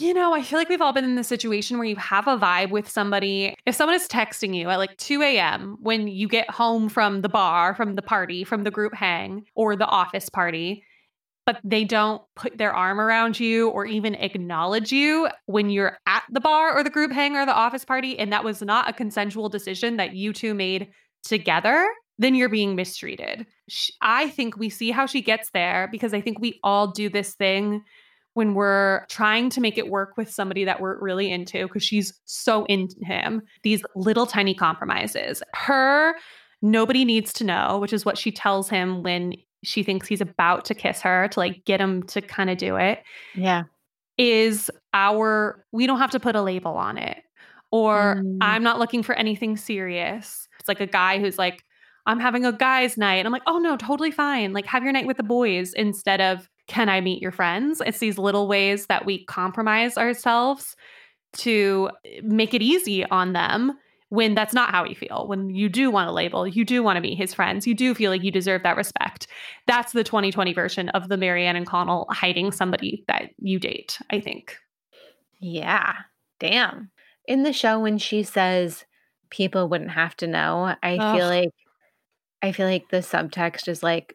[0.00, 2.38] You know, I feel like we've all been in the situation where you have a
[2.38, 3.52] vibe with somebody.
[3.66, 5.76] If someone is texting you at like 2 a.m.
[5.80, 9.74] when you get home from the bar, from the party, from the group hang, or
[9.74, 10.84] the office party,
[11.46, 16.22] but they don't put their arm around you or even acknowledge you when you're at
[16.30, 18.92] the bar or the group hang or the office party, and that was not a
[18.92, 20.92] consensual decision that you two made
[21.24, 23.46] together, then you're being mistreated.
[24.00, 27.34] I think we see how she gets there because I think we all do this
[27.34, 27.82] thing
[28.38, 32.12] when we're trying to make it work with somebody that we're really into because she's
[32.24, 35.42] so into him these little tiny compromises.
[35.54, 36.14] Her
[36.62, 39.32] nobody needs to know which is what she tells him when
[39.64, 42.76] she thinks he's about to kiss her to like get him to kind of do
[42.76, 43.02] it
[43.34, 43.64] yeah.
[44.18, 47.18] is our we don't have to put a label on it.
[47.72, 48.38] Or mm.
[48.40, 50.46] i'm not looking for anything serious.
[50.60, 51.64] It's like a guy who's like
[52.06, 53.16] i'm having a guys night.
[53.16, 54.52] And i'm like oh no totally fine.
[54.52, 57.82] Like have your night with the boys instead of can I meet your friends?
[57.84, 60.76] It's these little ways that we compromise ourselves
[61.38, 63.72] to eh, make it easy on them
[64.10, 65.26] when that's not how we feel.
[65.26, 67.94] When you do want to label, you do want to meet his friends, you do
[67.94, 69.26] feel like you deserve that respect.
[69.66, 74.20] That's the 2020 version of the Marianne and Connell hiding somebody that you date, I
[74.20, 74.56] think.
[75.40, 75.92] Yeah.
[76.38, 76.90] Damn.
[77.26, 78.84] In the show, when she says
[79.30, 81.16] people wouldn't have to know, I Ugh.
[81.16, 81.50] feel like
[82.40, 84.14] I feel like the subtext is like,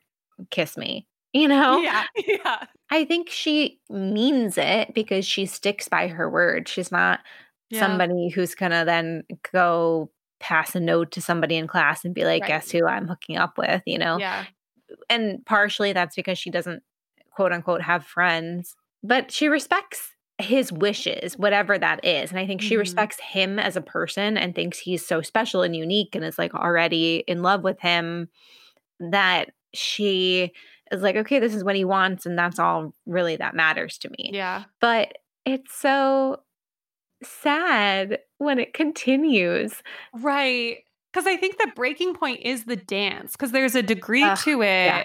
[0.49, 1.79] kiss me you know?
[1.81, 2.03] Yeah.
[2.27, 2.65] Yeah.
[2.89, 6.67] I think she means it because she sticks by her word.
[6.67, 7.21] She's not
[7.69, 7.79] yeah.
[7.79, 12.23] somebody who's going to then go pass a note to somebody in class and be
[12.23, 12.49] like, right.
[12.49, 14.17] guess who I'm hooking up with, you know?
[14.17, 14.45] Yeah.
[15.09, 16.83] And partially that's because she doesn't
[17.31, 22.29] quote unquote have friends, but she respects his wishes, whatever that is.
[22.29, 22.79] And I think she mm-hmm.
[22.79, 26.53] respects him as a person and thinks he's so special and unique and is like
[26.53, 28.29] already in love with him
[28.99, 30.51] that she
[30.93, 34.09] is like, okay, this is what he wants, and that's all really that matters to
[34.17, 34.31] me.
[34.33, 34.63] Yeah.
[34.79, 36.41] But it's so
[37.23, 39.73] sad when it continues.
[40.13, 40.77] Right.
[41.11, 44.85] Because I think the breaking point is the dance, because there's a degree to it,
[44.85, 45.03] yeah.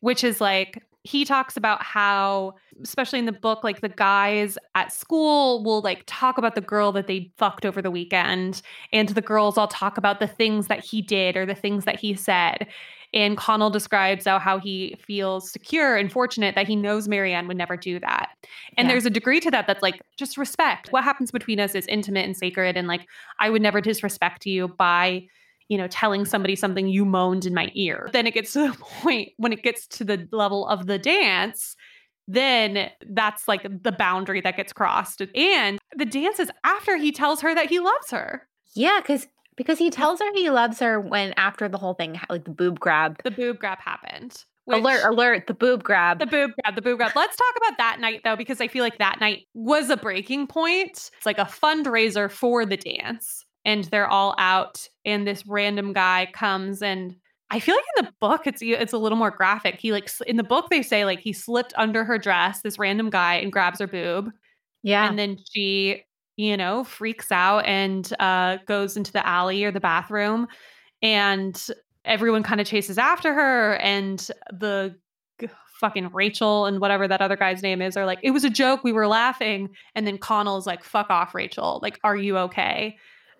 [0.00, 4.92] which is like, he talks about how, especially in the book, like the guys at
[4.92, 9.22] school will like talk about the girl that they fucked over the weekend, and the
[9.22, 12.66] girls all talk about the things that he did or the things that he said.
[13.14, 17.56] And Connell describes how, how he feels secure and fortunate that he knows Marianne would
[17.56, 18.30] never do that.
[18.76, 18.92] And yeah.
[18.92, 20.92] there's a degree to that that's like just respect.
[20.92, 22.76] What happens between us is intimate and sacred.
[22.76, 23.06] And like,
[23.38, 25.26] I would never disrespect you by
[25.68, 28.08] you know, telling somebody something you moaned in my ear.
[28.12, 31.76] Then it gets to the point when it gets to the level of the dance,
[32.26, 35.22] then that's like the boundary that gets crossed.
[35.34, 38.46] And the dance is after he tells her that he loves her.
[38.74, 39.26] Yeah, because
[39.58, 42.78] because he tells her he loves her when after the whole thing, like the boob
[42.80, 43.20] grab.
[43.24, 44.44] The boob grab happened.
[44.70, 46.20] alert, alert, the boob grab.
[46.20, 47.12] The boob grab, the boob grab.
[47.16, 50.46] Let's talk about that night though, because I feel like that night was a breaking
[50.46, 51.10] point.
[51.16, 53.44] It's like a fundraiser for the dance.
[53.64, 57.16] And they're all out, and this random guy comes and
[57.50, 59.80] I feel like in the book it's it's a little more graphic.
[59.80, 63.10] He like in the book they say like he slipped under her dress, this random
[63.10, 64.30] guy, and grabs her boob.
[64.82, 65.08] Yeah.
[65.08, 66.04] And then she
[66.38, 70.46] you know, freaks out and uh, goes into the alley or the bathroom.
[71.02, 71.60] And
[72.04, 73.74] everyone kind of chases after her.
[73.78, 74.96] And the
[75.80, 78.84] fucking Rachel and whatever that other guy's name is are like, it was a joke.
[78.84, 79.70] We were laughing.
[79.96, 81.80] And then Connell's like, fuck off, Rachel.
[81.82, 82.96] Like, are you okay?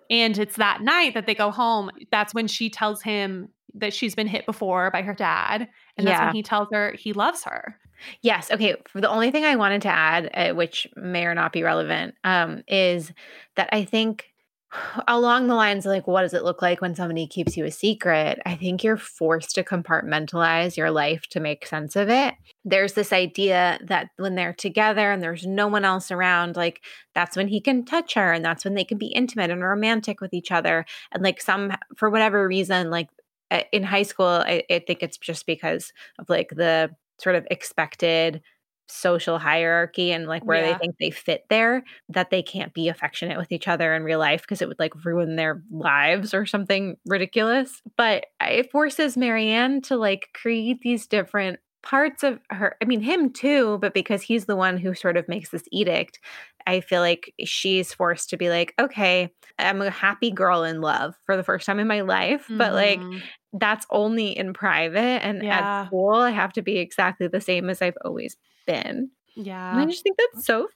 [0.09, 1.91] And it's that night that they go home.
[2.11, 5.69] That's when she tells him that she's been hit before by her dad.
[5.97, 6.25] And that's yeah.
[6.25, 7.77] when he tells her he loves her.
[8.21, 8.51] Yes.
[8.51, 8.75] Okay.
[8.93, 12.63] The only thing I wanted to add, uh, which may or not be relevant, um,
[12.67, 13.11] is
[13.55, 14.25] that I think
[15.07, 17.71] along the lines of like, what does it look like when somebody keeps you a
[17.71, 18.39] secret?
[18.45, 22.35] I think you're forced to compartmentalize your life to make sense of it.
[22.65, 26.81] There's this idea that when they're together and there's no one else around, like
[27.15, 30.21] that's when he can touch her and that's when they can be intimate and romantic
[30.21, 30.85] with each other.
[31.11, 33.09] And like some, for whatever reason, like
[33.51, 37.45] uh, in high school, I, I think it's just because of like the sort of
[37.51, 38.41] expected
[38.89, 40.73] social hierarchy and like where yeah.
[40.73, 44.19] they think they fit there that they can't be affectionate with each other in real
[44.19, 49.79] life because it would like ruin their lives or something ridiculous but it forces marianne
[49.79, 54.45] to like create these different parts of her i mean him too but because he's
[54.45, 56.19] the one who sort of makes this edict
[56.65, 61.15] i feel like she's forced to be like okay i'm a happy girl in love
[61.25, 62.57] for the first time in my life mm-hmm.
[62.57, 63.19] but like mm-hmm.
[63.53, 65.81] That's only in private and yeah.
[65.81, 69.81] at school i have to be exactly the same as i've always been yeah and
[69.81, 70.67] i just think that's so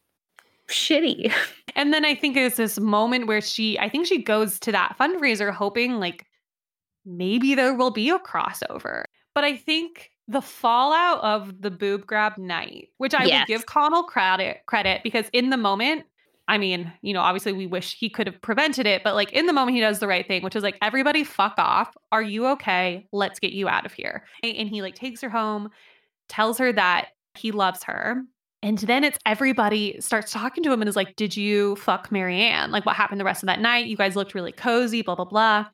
[0.67, 1.31] shitty
[1.75, 4.95] and then i think it's this moment where she i think she goes to that
[4.99, 6.25] fundraiser hoping like
[7.05, 9.03] maybe there will be a crossover
[9.35, 13.47] but i think the fallout of the boob grab night, which I yes.
[13.47, 16.05] will give Connell credit credit because in the moment,
[16.47, 19.45] I mean, you know, obviously we wish he could have prevented it, but like in
[19.45, 21.95] the moment he does the right thing, which is like everybody fuck off.
[22.11, 23.07] Are you okay?
[23.11, 24.25] Let's get you out of here.
[24.43, 25.69] And he like takes her home,
[26.27, 28.23] tells her that he loves her.
[28.61, 32.71] And then it's everybody starts talking to him and is like, Did you fuck Marianne?
[32.71, 33.87] Like, what happened the rest of that night?
[33.87, 35.65] You guys looked really cozy, blah, blah, blah.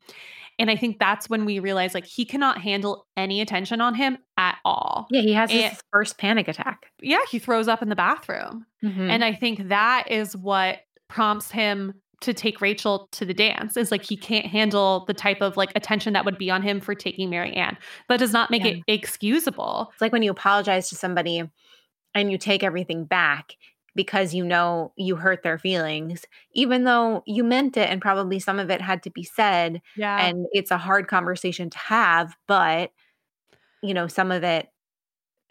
[0.58, 4.18] And I think that's when we realize like he cannot handle any attention on him
[4.36, 5.06] at all.
[5.10, 6.89] Yeah, he has and, his first panic attack.
[7.02, 8.66] Yeah, he throws up in the bathroom.
[8.82, 9.10] Mm-hmm.
[9.10, 13.90] And I think that is what prompts him to take Rachel to the dance is
[13.90, 16.94] like he can't handle the type of like attention that would be on him for
[16.94, 17.78] taking Marianne.
[18.08, 18.72] That does not make yeah.
[18.72, 19.90] it excusable.
[19.92, 21.42] It's like when you apologize to somebody
[22.14, 23.56] and you take everything back
[23.94, 28.58] because you know you hurt their feelings, even though you meant it and probably some
[28.58, 29.80] of it had to be said.
[29.96, 30.24] Yeah.
[30.24, 32.92] And it's a hard conversation to have, but
[33.82, 34.68] you know, some of it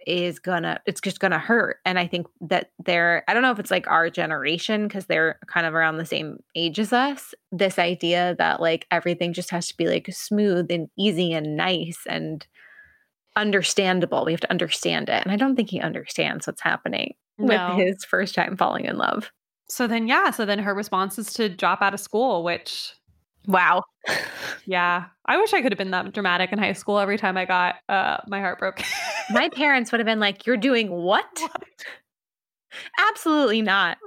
[0.09, 3.59] is gonna it's just gonna hurt and i think that they're i don't know if
[3.59, 7.79] it's like our generation because they're kind of around the same age as us this
[7.79, 12.47] idea that like everything just has to be like smooth and easy and nice and
[13.35, 17.75] understandable we have to understand it and i don't think he understands what's happening no.
[17.75, 19.31] with his first time falling in love.
[19.69, 20.31] So then, yeah.
[20.31, 22.93] So then her response is to drop out of school, which,
[23.49, 23.83] wow.
[24.65, 25.05] yeah.
[25.25, 27.75] I wish I could have been that dramatic in high school every time I got
[27.89, 28.81] uh, my heart broke.
[29.31, 31.25] my parents would have been like, You're doing what?
[31.39, 31.63] what?
[32.99, 33.97] Absolutely not.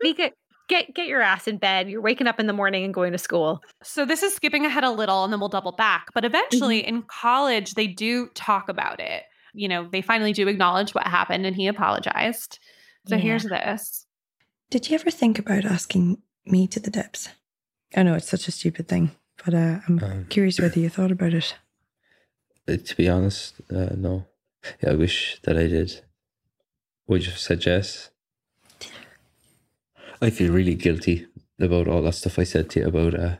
[0.00, 0.30] Because
[0.68, 1.90] get get your ass in bed.
[1.90, 3.62] You're waking up in the morning and going to school.
[3.82, 6.06] So this is skipping ahead a little and then we'll double back.
[6.14, 6.96] But eventually mm-hmm.
[6.96, 9.24] in college they do talk about it.
[9.54, 12.58] You know, they finally do acknowledge what happened and he apologized.
[13.06, 13.22] So yeah.
[13.22, 14.06] here's this.
[14.70, 17.28] Did you ever think about asking me to the Debs?
[17.94, 19.10] I know it's such a stupid thing,
[19.44, 21.54] but uh, I'm um, curious whether you thought about it.
[22.68, 24.26] Uh, to be honest, uh, no.
[24.82, 26.02] Yeah, I wish that I did.
[27.08, 28.10] Would you said yes?
[30.20, 31.26] I feel really guilty
[31.60, 33.36] about all that stuff I said to you about uh,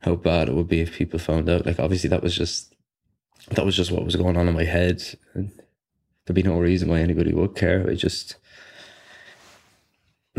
[0.00, 1.66] how bad it would be if people found out.
[1.66, 2.74] Like, obviously, that was just
[3.50, 5.02] that was just what was going on in my head,
[5.34, 5.52] and
[6.24, 7.88] there'd be no reason why anybody would care.
[7.88, 8.36] I just,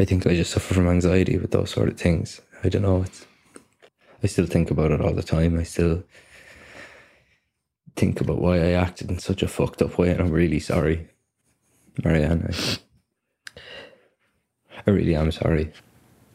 [0.00, 2.40] I think I just suffer from anxiety with those sort of things.
[2.64, 3.02] I don't know.
[3.02, 3.26] It's,
[4.22, 5.58] I still think about it all the time.
[5.58, 6.02] I still
[7.96, 11.08] think about why I acted in such a fucked up way, and I'm really sorry,
[12.02, 12.48] Marianne.
[12.48, 13.60] I,
[14.86, 15.70] I really am sorry.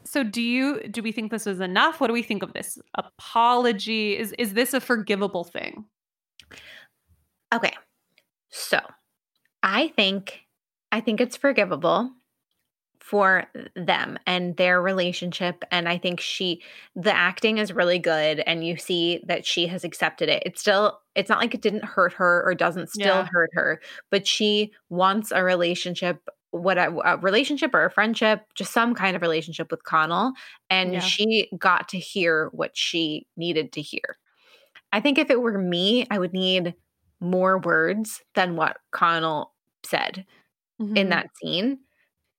[0.03, 1.99] So do you do we think this is enough?
[1.99, 4.15] What do we think of this apology?
[4.15, 5.85] Is is this a forgivable thing?
[7.51, 7.73] Okay.
[8.49, 8.79] So,
[9.63, 10.41] I think
[10.91, 12.11] I think it's forgivable
[13.05, 16.63] for them and their relationship and I think she
[16.95, 20.41] the acting is really good and you see that she has accepted it.
[20.43, 23.27] It's still it's not like it didn't hurt her or doesn't still yeah.
[23.31, 28.73] hurt her, but she wants a relationship what a, a, relationship or a friendship, just
[28.73, 30.33] some kind of relationship with Connell
[30.71, 30.99] and yeah.
[30.99, 34.17] she got to hear what she needed to hear.
[34.91, 36.73] I think if it were me, I would need
[37.19, 39.53] more words than what Connell
[39.85, 40.25] said
[40.81, 40.97] mm-hmm.
[40.97, 41.81] in that scene.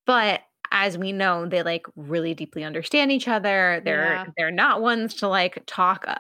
[0.07, 0.41] But
[0.79, 3.81] as we know, they like really deeply understand each other.
[3.83, 4.25] They're yeah.
[4.37, 6.17] they're not ones to like talk uh,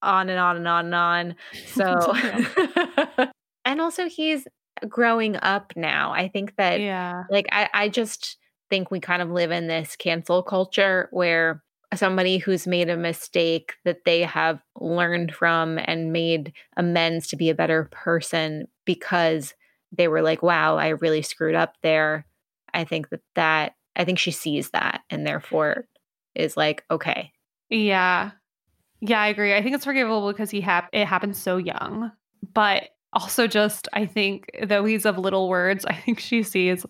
[0.00, 1.34] on and on and on and on.
[1.66, 2.14] So
[3.64, 4.48] and also he's
[4.88, 6.12] growing up now.
[6.12, 7.24] I think that yeah.
[7.30, 8.38] like I, I just
[8.70, 11.62] think we kind of live in this cancel culture where
[11.94, 17.50] somebody who's made a mistake that they have learned from and made amends to be
[17.50, 19.52] a better person because
[19.94, 22.24] they were like, wow, I really screwed up there.
[22.72, 25.86] I think that that, I think she sees that and therefore
[26.34, 27.32] is like, okay.
[27.68, 28.32] Yeah.
[29.00, 29.54] Yeah, I agree.
[29.54, 32.12] I think it's forgivable because he hap- it happened so young.
[32.54, 36.86] But also just I think though he's of little words, I think she sees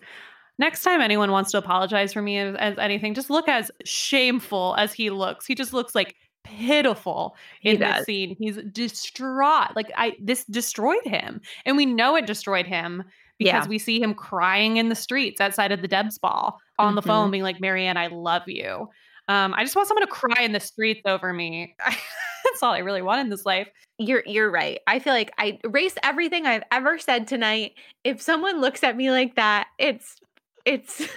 [0.59, 4.75] next time anyone wants to apologize for me as, as anything, just look as shameful
[4.77, 5.45] as he looks.
[5.45, 8.35] He just looks like pitiful in this scene.
[8.39, 9.75] He's distraught.
[9.75, 11.41] Like I this destroyed him.
[11.65, 13.03] And we know it destroyed him
[13.39, 13.69] because yeah.
[13.69, 16.95] we see him crying in the streets outside of the Debs ball on mm-hmm.
[16.95, 18.89] the phone being like, Marianne, I love you.
[19.27, 21.75] Um, I just want someone to cry in the streets over me.
[21.85, 23.69] That's all I really want in this life.
[23.97, 24.79] You're you're right.
[24.87, 27.73] I feel like I erase everything I've ever said tonight.
[28.03, 30.17] If someone looks at me like that, it's
[30.65, 31.01] it's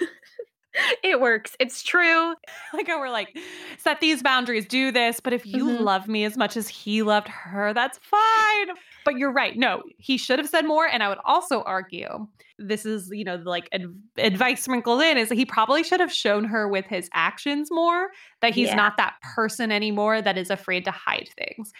[1.03, 1.55] it works.
[1.59, 2.33] It's true.
[2.73, 3.35] Like we're like,
[3.79, 5.19] set these boundaries, do this.
[5.19, 5.83] But if you mm-hmm.
[5.83, 8.75] love me as much as he loved her, that's fine.
[9.03, 9.57] But you're right.
[9.57, 10.85] No, he should have said more.
[10.85, 12.27] And I would also argue
[12.59, 16.43] this is, you know, like ad- advice sprinkled in is he probably should have shown
[16.43, 18.09] her with his actions more
[18.41, 18.75] that he's yeah.
[18.75, 21.71] not that person anymore that is afraid to hide things.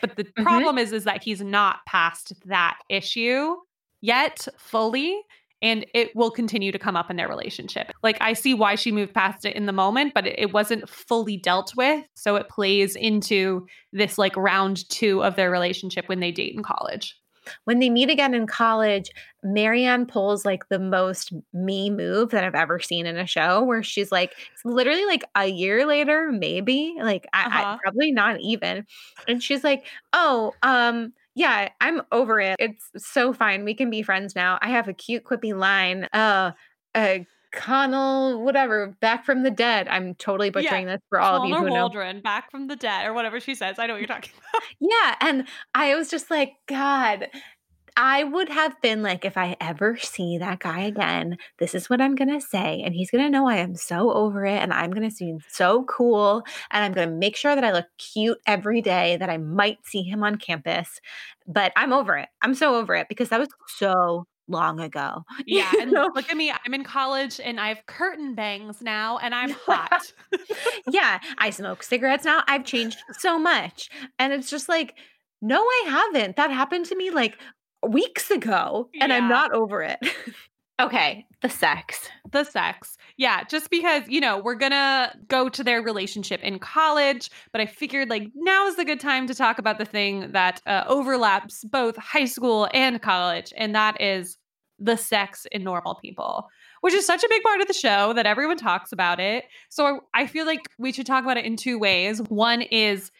[0.00, 0.42] But the mm-hmm.
[0.42, 3.56] problem is, is that he's not past that issue
[4.00, 5.20] yet fully
[5.62, 7.92] and it will continue to come up in their relationship.
[8.02, 11.36] Like I see why she moved past it in the moment, but it, wasn't fully
[11.36, 12.04] dealt with.
[12.14, 16.62] So it plays into this like round two of their relationship when they date in
[16.62, 17.16] college.
[17.64, 19.10] When they meet again in college,
[19.42, 23.82] Marianne pulls like the most me move that I've ever seen in a show where
[23.82, 27.48] she's like, it's literally like a year later, maybe, like uh-huh.
[27.52, 28.86] I, I, probably not even.
[29.28, 32.56] And she's like, oh, um, yeah, I'm over it.
[32.58, 33.64] It's so fine.
[33.64, 34.58] We can be friends now.
[34.62, 36.08] I have a cute, quippy line.
[36.12, 36.52] Uh,
[36.94, 37.18] uh,
[37.52, 39.86] Connell, whatever, back from the dead.
[39.88, 40.94] I'm totally butchering yeah.
[40.94, 42.22] this for all of you who Waldron, know.
[42.22, 43.78] back from the dead, or whatever she says.
[43.78, 44.62] I know what you're talking about.
[44.80, 47.28] yeah, and I was just like, God,
[47.96, 52.00] I would have been like, if I ever see that guy again, this is what
[52.00, 52.82] I'm going to say.
[52.84, 54.58] And he's going to know I am so over it.
[54.58, 56.42] And I'm going to seem so cool.
[56.70, 59.78] And I'm going to make sure that I look cute every day, that I might
[59.84, 61.00] see him on campus.
[61.46, 62.28] But I'm over it.
[62.42, 65.24] I'm so over it because that was so long ago.
[65.46, 65.70] Yeah.
[65.80, 66.52] And look at me.
[66.52, 70.12] I'm in college and I have curtain bangs now and I'm hot.
[70.90, 71.20] yeah.
[71.38, 72.42] I smoke cigarettes now.
[72.48, 73.88] I've changed so much.
[74.18, 74.94] And it's just like,
[75.40, 76.36] no, I haven't.
[76.36, 77.38] That happened to me like
[77.86, 79.18] weeks ago and yeah.
[79.18, 79.98] I'm not over it.
[80.80, 82.08] okay, the sex.
[82.32, 82.96] The sex.
[83.16, 87.60] Yeah, just because, you know, we're going to go to their relationship in college, but
[87.60, 90.84] I figured like now is the good time to talk about the thing that uh,
[90.86, 94.38] overlaps both high school and college, and that is
[94.78, 96.48] the sex in normal people.
[96.82, 99.44] Which is such a big part of the show that everyone talks about it.
[99.70, 102.20] So I feel like we should talk about it in two ways.
[102.28, 103.10] One is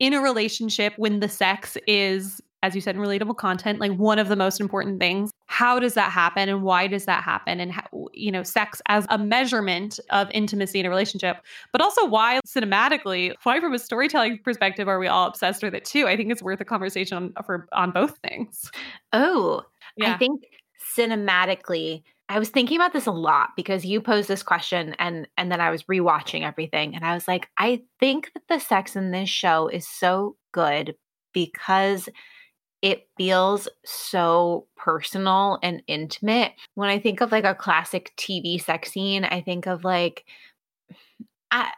[0.00, 4.18] in a relationship when the sex is as you said, in relatable content, like one
[4.18, 5.30] of the most important things.
[5.46, 7.60] How does that happen and why does that happen?
[7.60, 7.82] And, how,
[8.12, 11.38] you know, sex as a measurement of intimacy in a relationship,
[11.72, 15.84] but also why cinematically, why from a storytelling perspective are we all obsessed with it
[15.84, 16.06] too?
[16.06, 18.70] I think it's worth a conversation on, for, on both things.
[19.12, 19.62] Oh,
[19.96, 20.14] yeah.
[20.14, 20.44] I think
[20.96, 25.52] cinematically, I was thinking about this a lot because you posed this question and and
[25.52, 29.10] then I was rewatching everything and I was like, I think that the sex in
[29.10, 30.94] this show is so good
[31.34, 32.08] because
[32.82, 36.52] it feels so personal and intimate.
[36.74, 40.24] When I think of like a classic TV sex scene, I think of like
[41.52, 41.70] I,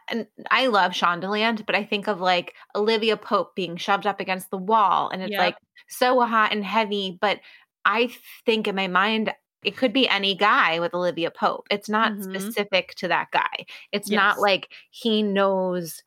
[0.49, 4.57] I love Shondaland, but I think of like Olivia Pope being shoved up against the
[4.57, 5.39] wall and it's yep.
[5.39, 5.55] like
[5.89, 7.17] so hot and heavy.
[7.19, 7.41] But
[7.83, 8.09] I
[8.45, 9.33] think in my mind,
[9.65, 11.67] it could be any guy with Olivia Pope.
[11.69, 12.23] It's not mm-hmm.
[12.23, 13.65] specific to that guy.
[13.91, 14.17] It's yes.
[14.17, 16.01] not like he knows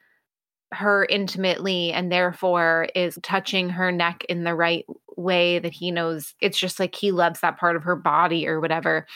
[0.73, 4.85] her intimately and therefore is touching her neck in the right
[5.17, 8.61] way that he knows it's just like he loves that part of her body or
[8.61, 9.07] whatever.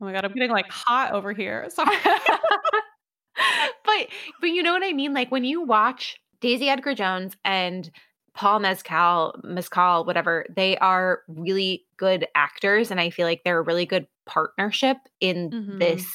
[0.00, 1.68] Oh my god, I'm getting like hot over here.
[1.70, 1.96] Sorry.
[3.84, 4.06] but
[4.40, 5.14] but you know what I mean?
[5.14, 7.90] Like when you watch Daisy Edgar Jones and
[8.34, 12.90] Paul Mescal, Mescal, whatever, they are really good actors.
[12.90, 15.78] And I feel like they're a really good partnership in mm-hmm.
[15.78, 16.06] this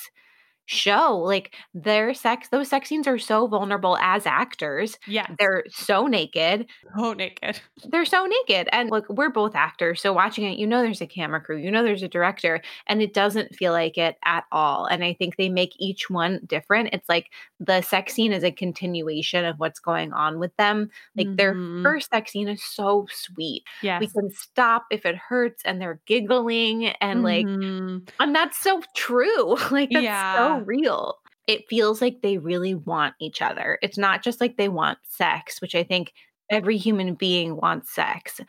[0.66, 4.98] show like their sex those sex scenes are so vulnerable as actors.
[5.08, 6.68] Yeah they're so naked.
[6.98, 7.60] Oh naked.
[7.86, 11.08] They're so naked and look we're both actors so watching it you know there's a
[11.08, 14.86] camera crew you know there's a director and it doesn't feel like it at all
[14.86, 16.90] and i think they make each one different.
[16.94, 20.90] It's like the sex scene is a continuation of what's going on with them.
[21.16, 21.36] Like mm-hmm.
[21.36, 21.54] their
[21.84, 23.64] first sex scene is so sweet.
[23.82, 27.98] Yeah we can stop if it hurts and they're giggling and mm-hmm.
[28.06, 29.56] like and that's so true.
[29.72, 30.36] Like that's yeah.
[30.36, 31.16] so real.
[31.48, 33.78] it feels like they really want each other.
[33.82, 36.14] It's not just like they want sex, which I think
[36.50, 38.40] every human being wants sex.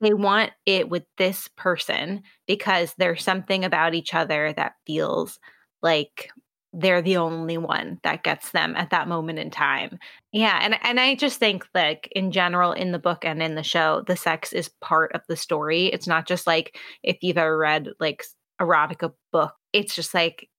[0.00, 5.38] They want it with this person because there's something about each other that feels
[5.82, 6.30] like
[6.72, 9.98] they're the only one that gets them at that moment in time.
[10.32, 13.62] Yeah, and and I just think like in general in the book and in the
[13.62, 15.86] show, the sex is part of the story.
[15.86, 18.24] It's not just like if you've ever read like
[18.60, 20.50] erotica book, it's just like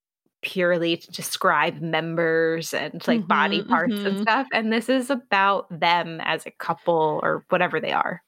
[0.42, 4.08] purely to describe members and like mm-hmm, body parts mm-hmm.
[4.08, 4.48] and stuff.
[4.54, 8.22] And this is about them as a couple or whatever they are.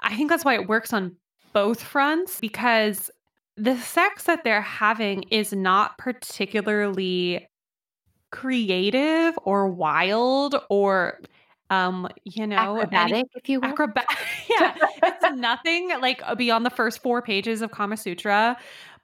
[0.00, 1.16] I think that's why it works on
[1.52, 3.10] both fronts because
[3.56, 7.46] the sex that they're having is not particularly
[8.30, 11.18] creative or wild or
[11.68, 14.16] um you know acrobatic any, if you will acrobatic
[14.48, 18.56] yeah it's nothing like beyond the first four pages of kama sutra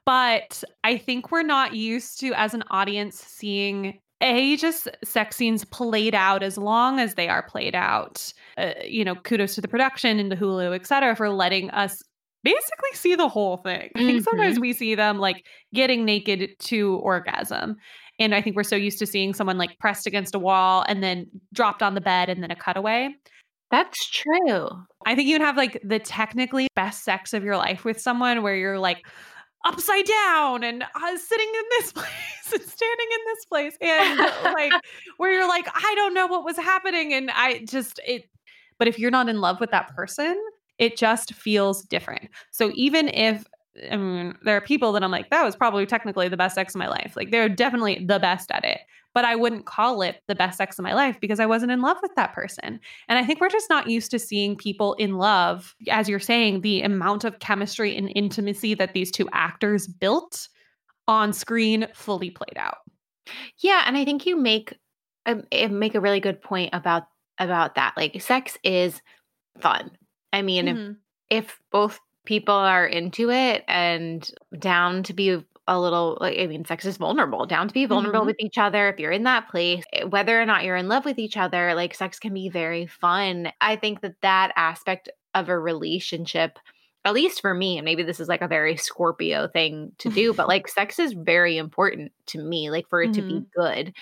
[0.07, 5.63] but i think we're not used to as an audience seeing a just sex scenes
[5.65, 9.67] played out as long as they are played out uh, you know kudos to the
[9.67, 12.01] production and the hulu et cetera for letting us
[12.43, 13.89] basically see the whole thing.
[13.95, 14.61] I think sometimes mm-hmm.
[14.61, 17.75] we see them like getting naked to orgasm.
[18.19, 21.03] And I think we're so used to seeing someone like pressed against a wall and
[21.03, 23.09] then dropped on the bed and then a cutaway.
[23.69, 24.69] That's true.
[25.05, 28.41] I think you can have like the technically best sex of your life with someone
[28.43, 29.05] where you're like
[29.67, 34.19] upside down and uh, sitting in this place and standing in this place and
[34.53, 34.71] like
[35.17, 38.29] where you're like I don't know what was happening and I just it
[38.79, 40.39] but if you're not in love with that person,
[40.77, 42.29] it just feels different.
[42.51, 43.45] So even if
[43.91, 46.75] I mean, there are people that I'm like, that was probably technically the best sex
[46.75, 47.13] of my life.
[47.15, 48.79] Like they're definitely the best at it.
[49.13, 51.81] But I wouldn't call it the best sex of my life because I wasn't in
[51.81, 52.79] love with that person.
[53.07, 55.75] And I think we're just not used to seeing people in love.
[55.89, 60.49] As you're saying, the amount of chemistry and intimacy that these two actors built
[61.07, 62.77] on screen fully played out.
[63.59, 64.77] Yeah, and I think you make
[65.25, 67.03] um, make a really good point about
[67.39, 67.93] about that.
[67.97, 69.01] Like sex is
[69.59, 69.91] fun.
[70.33, 70.91] I mean, mm-hmm.
[71.29, 76.45] if, if both people are into it and down to be a little like I
[76.47, 78.27] mean sex is vulnerable down to be vulnerable mm-hmm.
[78.27, 81.05] with each other if you're in that place eh, whether or not you're in love
[81.05, 85.47] with each other like sex can be very fun I think that that aspect of
[85.47, 86.59] a relationship
[87.05, 90.33] at least for me and maybe this is like a very scorpio thing to do
[90.33, 93.21] but like sex is very important to me like for it mm-hmm.
[93.21, 93.61] to be mm-hmm.
[93.61, 93.93] good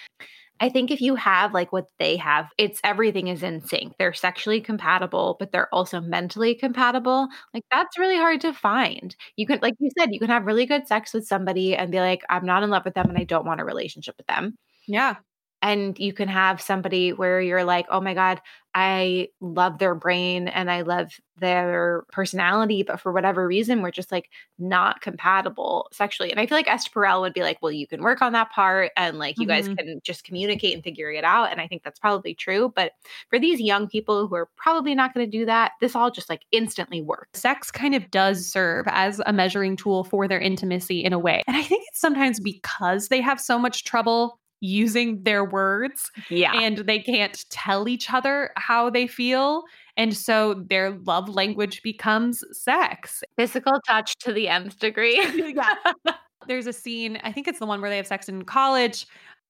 [0.59, 3.95] I think if you have like what they have, it's everything is in sync.
[3.97, 7.27] They're sexually compatible, but they're also mentally compatible.
[7.53, 9.15] Like that's really hard to find.
[9.35, 11.99] You can, like you said, you can have really good sex with somebody and be
[11.99, 14.57] like, I'm not in love with them and I don't want a relationship with them.
[14.87, 15.15] Yeah.
[15.61, 18.39] And you can have somebody where you're like, oh my God,
[18.77, 24.11] I love their brain and I love their personality, but for whatever reason, we're just
[24.11, 26.29] like not compatible sexually.
[26.29, 28.51] And I feel like Esther Perel would be like, well, you can work on that
[28.51, 29.67] part and like you mm-hmm.
[29.67, 31.51] guys can just communicate and figure it out.
[31.51, 32.73] And I think that's probably true.
[32.75, 32.91] But
[33.29, 36.29] for these young people who are probably not going to do that, this all just
[36.29, 37.39] like instantly works.
[37.39, 41.43] Sex kind of does serve as a measuring tool for their intimacy in a way.
[41.47, 46.11] And I think it's sometimes because they have so much trouble using their words.
[46.29, 46.53] Yeah.
[46.53, 49.63] And they can't tell each other how they feel.
[49.97, 53.23] And so their love language becomes sex.
[53.37, 55.21] Physical touch to the nth degree.
[55.55, 55.75] yeah.
[56.47, 59.07] There's a scene, I think it's the one where they have sex in college.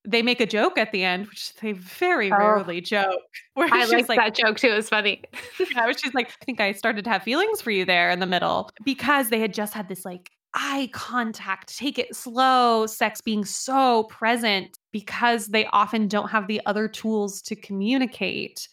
[0.08, 2.36] They make a joke at the end, which they very oh.
[2.36, 3.20] rarely joke.
[3.54, 4.68] Where I like, like that joke too.
[4.68, 5.22] It was funny.
[5.74, 8.26] yeah, she's like, I think I started to have feelings for you there in the
[8.26, 13.44] middle because they had just had this like eye contact, take it slow, sex being
[13.44, 18.68] so present because they often don't have the other tools to communicate.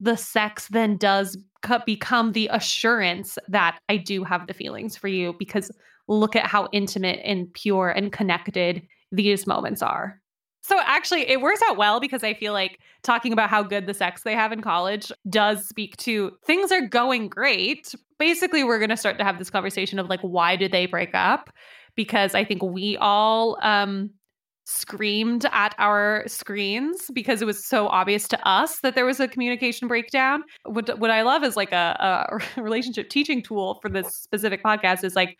[0.00, 1.36] The sex then does
[1.84, 5.70] become the assurance that I do have the feelings for you because
[6.08, 10.20] look at how intimate and pure and connected these moments are.
[10.62, 13.94] So actually, it works out well because I feel like talking about how good the
[13.94, 17.94] sex they have in college does speak to things are going great.
[18.18, 21.14] Basically, we're going to start to have this conversation of like, why did they break
[21.14, 21.50] up?
[21.94, 24.10] Because I think we all um,
[24.66, 29.26] screamed at our screens because it was so obvious to us that there was a
[29.26, 30.42] communication breakdown.
[30.64, 35.04] What, what I love is like a, a relationship teaching tool for this specific podcast
[35.04, 35.38] is like,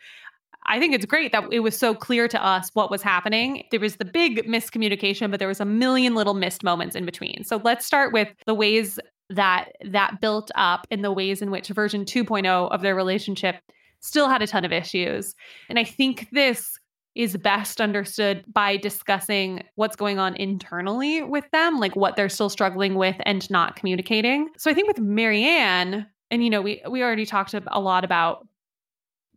[0.69, 3.63] I think it's great that it was so clear to us what was happening.
[3.71, 7.43] There was the big miscommunication, but there was a million little missed moments in between.
[7.43, 8.99] So let's start with the ways
[9.31, 13.57] that that built up and the ways in which version 2.0 of their relationship
[13.99, 15.35] still had a ton of issues.
[15.69, 16.79] And I think this
[17.15, 22.49] is best understood by discussing what's going on internally with them, like what they're still
[22.49, 24.49] struggling with and not communicating.
[24.57, 28.47] So I think with Marianne, and you know, we we already talked a lot about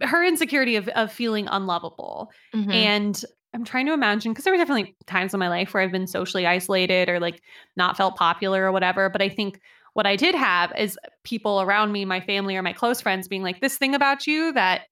[0.02, 2.30] her insecurity of, of feeling unlovable.
[2.54, 2.70] Mm-hmm.
[2.70, 3.24] And
[3.54, 6.06] I'm trying to imagine because there were definitely times in my life where I've been
[6.06, 7.42] socially isolated or like
[7.76, 9.10] not felt popular or whatever.
[9.10, 9.60] But I think
[9.92, 13.42] what I did have is people around me, my family or my close friends being
[13.42, 14.82] like, this thing about you that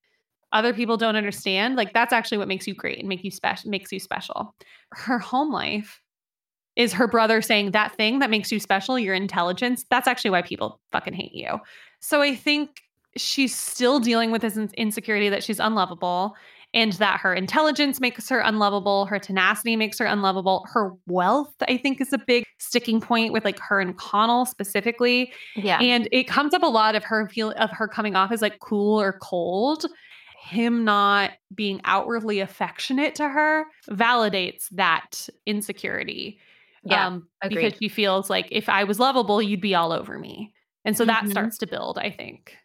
[0.53, 3.71] other people don't understand, like that's actually what makes you great and make you special
[3.71, 4.55] makes you special.
[4.91, 6.03] Her home life
[6.77, 10.43] is her brother saying that thing that makes you special, your intelligence, that's actually why
[10.43, 11.59] people fucking hate you.
[12.01, 12.83] So I think
[13.17, 16.37] she's still dealing with this insecurity that she's unlovable
[16.73, 21.77] and that her intelligence makes her unlovable, her tenacity makes her unlovable, her wealth, I
[21.77, 25.33] think, is a big sticking point with like her and Connell specifically.
[25.57, 25.81] Yeah.
[25.81, 28.61] And it comes up a lot of her feel of her coming off as like
[28.61, 29.87] cool or cold.
[30.43, 36.39] Him not being outwardly affectionate to her validates that insecurity.
[36.85, 37.09] Yeah.
[37.09, 40.55] Um, because she feels like if I was lovable, you'd be all over me.
[40.85, 41.33] And so that mm-hmm.
[41.33, 42.57] starts to build, I think.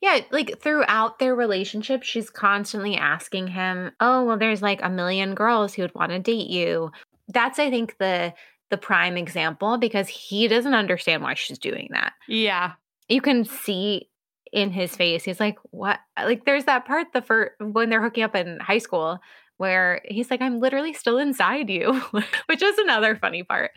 [0.00, 5.34] Yeah, like throughout their relationship, she's constantly asking him, "Oh, well there's like a million
[5.34, 6.90] girls who would want to date you."
[7.28, 8.34] That's I think the
[8.70, 12.12] the prime example because he doesn't understand why she's doing that.
[12.28, 12.72] Yeah.
[13.08, 14.08] You can see
[14.52, 15.24] in his face.
[15.24, 18.78] He's like, "What?" Like there's that part the first when they're hooking up in high
[18.78, 19.18] school
[19.56, 21.92] where he's like, I'm literally still inside you,
[22.46, 23.70] which is another funny part.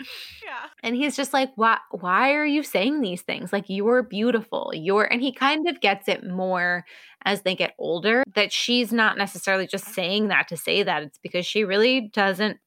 [0.44, 0.68] Yeah.
[0.82, 3.54] And he's just like, why, why are you saying these things?
[3.54, 4.72] Like, you're beautiful.
[4.74, 6.84] You're, and he kind of gets it more
[7.26, 11.04] as they get older that she's not necessarily just saying that to say that.
[11.04, 12.58] It's because she really doesn't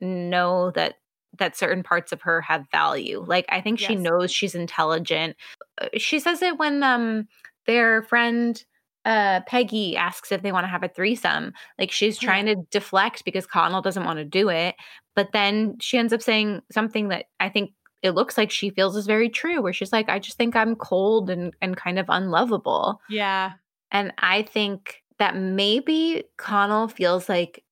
[0.00, 0.94] know that
[1.38, 3.24] that certain parts of her have value.
[3.26, 3.88] Like I think yes.
[3.88, 5.36] she knows she's intelligent.
[5.80, 7.28] Uh, she says it when um
[7.66, 8.62] their friend
[9.04, 11.52] uh Peggy asks if they want to have a threesome.
[11.78, 14.74] Like she's trying to deflect because Connell doesn't want to do it,
[15.14, 17.72] but then she ends up saying something that I think
[18.02, 20.76] it looks like she feels is very true where she's like I just think I'm
[20.76, 23.00] cold and and kind of unlovable.
[23.08, 23.52] Yeah.
[23.90, 27.64] And I think that maybe Connell feels like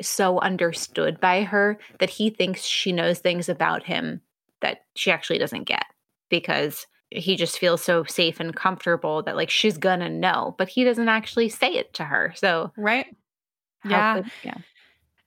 [0.00, 4.20] so understood by her that he thinks she knows things about him
[4.60, 5.84] that she actually doesn't get
[6.28, 10.84] because he just feels so safe and comfortable that like she's gonna know, but he
[10.84, 12.32] doesn't actually say it to her.
[12.36, 13.06] So right,
[13.84, 14.54] yeah, could, yeah.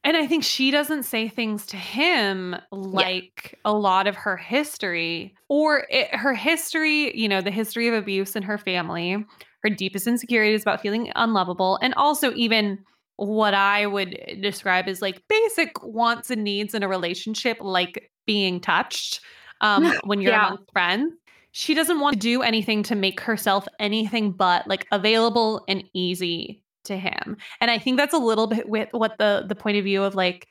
[0.03, 3.59] And I think she doesn't say things to him like yeah.
[3.65, 8.35] a lot of her history or it, her history, you know, the history of abuse
[8.35, 9.25] in her family,
[9.63, 12.79] her deepest insecurities about feeling unlovable, and also even
[13.15, 18.59] what I would describe as like basic wants and needs in a relationship, like being
[18.59, 19.21] touched
[19.61, 20.47] um, when you're yeah.
[20.47, 21.13] among friends
[21.57, 26.61] she doesn't want to do anything to make herself anything but like available and easy
[26.83, 27.37] to him.
[27.61, 30.15] And I think that's a little bit with what the the point of view of
[30.15, 30.49] like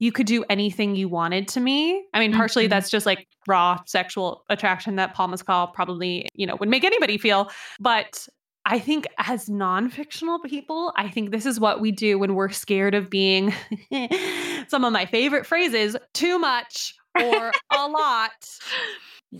[0.00, 2.04] you could do anything you wanted to me.
[2.12, 2.70] I mean, partially mm-hmm.
[2.70, 7.16] that's just like raw sexual attraction that Paul Mescal probably, you know, would make anybody
[7.16, 7.50] feel.
[7.80, 8.28] But
[8.66, 12.94] I think as non-fictional people, I think this is what we do when we're scared
[12.94, 13.54] of being
[14.68, 18.32] some of my favorite phrases, too much or a lot.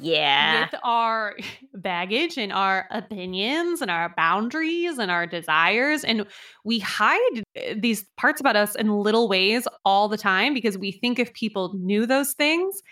[0.00, 0.62] Yeah.
[0.62, 1.36] With our
[1.74, 6.04] baggage and our opinions and our boundaries and our desires.
[6.04, 6.26] And
[6.64, 10.90] we hide eh, these parts about us in little ways all the time because we
[10.90, 12.82] think if people knew those things,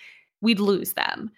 [0.40, 1.30] we'd lose them.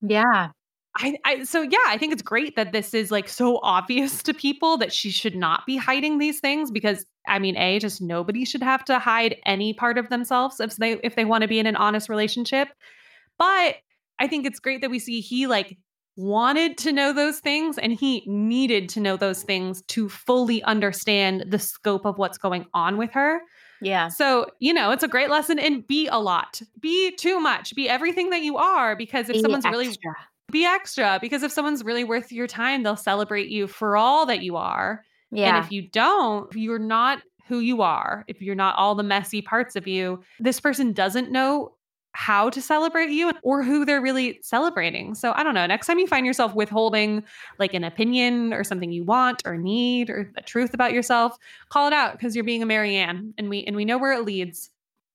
[0.00, 0.50] Yeah.
[0.96, 4.34] I, I so yeah, I think it's great that this is like so obvious to
[4.34, 8.44] people that she should not be hiding these things because I mean, a just nobody
[8.44, 11.58] should have to hide any part of themselves if they if they want to be
[11.58, 12.68] in an honest relationship.
[13.38, 13.76] But
[14.18, 15.76] I think it's great that we see he like
[16.16, 21.44] wanted to know those things and he needed to know those things to fully understand
[21.48, 23.40] the scope of what's going on with her.
[23.80, 24.08] Yeah.
[24.08, 26.62] So, you know, it's a great lesson in be a lot.
[26.80, 27.74] Be too much.
[27.74, 29.78] Be everything that you are because if be someone's extra.
[29.78, 29.96] really
[30.52, 34.42] be extra because if someone's really worth your time, they'll celebrate you for all that
[34.42, 35.02] you are.
[35.30, 35.56] Yeah.
[35.56, 39.02] And if you don't, if you're not who you are, if you're not all the
[39.02, 41.72] messy parts of you, this person doesn't know
[42.12, 45.14] how to celebrate you or who they're really celebrating.
[45.14, 45.66] So I don't know.
[45.66, 47.24] Next time you find yourself withholding
[47.58, 51.36] like an opinion or something you want or need or the truth about yourself,
[51.70, 54.24] call it out because you're being a Marianne and we and we know where it
[54.24, 54.70] leads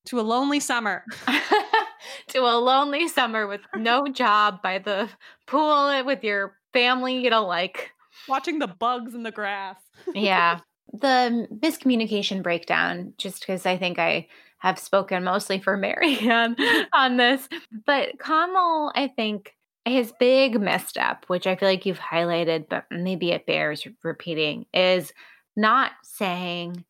[0.06, 1.04] to a lonely summer.
[2.30, 5.10] to a lonely summer with no job by the
[5.46, 7.92] pool eh, with your family you don't like.
[8.28, 9.78] Watching the bugs in the grass.
[10.14, 10.60] yeah.
[10.94, 14.28] The miscommunication breakdown, just because I think I
[14.60, 16.56] have spoken mostly for Marianne
[16.94, 17.48] on this.
[17.86, 19.54] But Connell, I think
[19.86, 25.14] his big misstep, which I feel like you've highlighted, but maybe it bears repeating, is
[25.56, 26.84] not saying,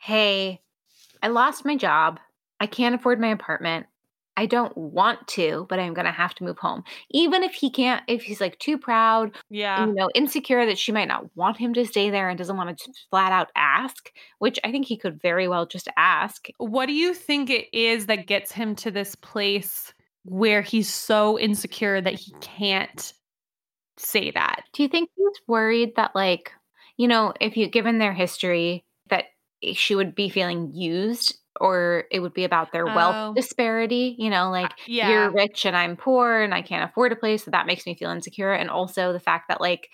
[0.00, 0.60] Hey,
[1.22, 2.20] I lost my job.
[2.60, 3.86] I can't afford my apartment.
[4.36, 6.84] I don't want to, but I'm going to have to move home.
[7.10, 9.86] Even if he can't, if he's like too proud, Yeah.
[9.86, 12.78] you know, insecure that she might not want him to stay there and doesn't want
[12.78, 16.48] to flat out ask, which I think he could very well just ask.
[16.58, 21.38] What do you think it is that gets him to this place where he's so
[21.38, 23.12] insecure that he can't
[23.96, 24.64] say that?
[24.72, 26.52] Do you think he's worried that, like,
[26.98, 29.26] you know, if you given their history, that
[29.74, 32.94] she would be feeling used or it would be about their Oh.
[32.94, 35.10] wealth disparity, you know, uh, like Yeah.
[35.10, 37.94] you're rich and I'm poor and I can't afford a place, so that makes me
[37.94, 38.52] feel insecure.
[38.52, 39.88] And also the fact that like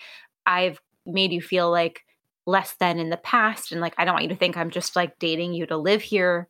[0.45, 2.01] I've made you feel like
[2.45, 4.95] less than in the past and like I don't want you to think I'm just
[4.95, 6.49] like dating you to live here.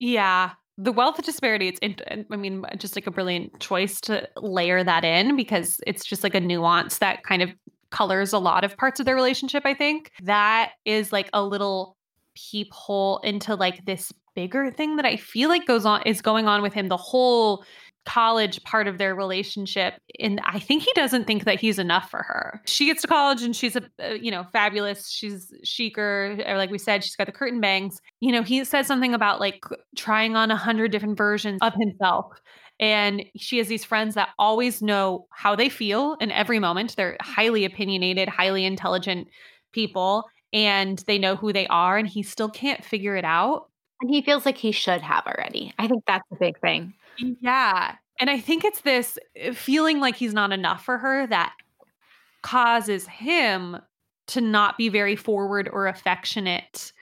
[0.00, 0.50] Yeah.
[0.80, 1.96] The wealth disparity, it's, in,
[2.30, 6.34] I mean, just like a brilliant choice to layer that in because it's just like
[6.36, 7.50] a nuance that kind of
[7.90, 10.12] colors a lot of parts of their relationship, I think.
[10.22, 11.96] That is like a little
[12.36, 16.62] peephole into like this bigger thing that I feel like goes on, is going on
[16.62, 17.64] with him the whole
[18.06, 22.22] college part of their relationship and i think he doesn't think that he's enough for
[22.22, 22.62] her.
[22.64, 26.78] She gets to college and she's a uh, you know fabulous she's chicer like we
[26.78, 28.00] said she's got the curtain bangs.
[28.20, 29.62] You know he says something about like
[29.96, 32.26] trying on a hundred different versions of himself
[32.80, 36.94] and she has these friends that always know how they feel in every moment.
[36.96, 39.28] They're highly opinionated highly intelligent
[39.72, 43.68] people and they know who they are and he still can't figure it out
[44.00, 45.72] And he feels like he should have already.
[45.78, 46.94] I think that's the big thing.
[47.40, 47.96] Yeah.
[48.20, 51.52] And I think it's this uh, feeling like he's not enough for her that
[52.42, 53.76] causes him
[54.28, 56.92] to not be very forward or affectionate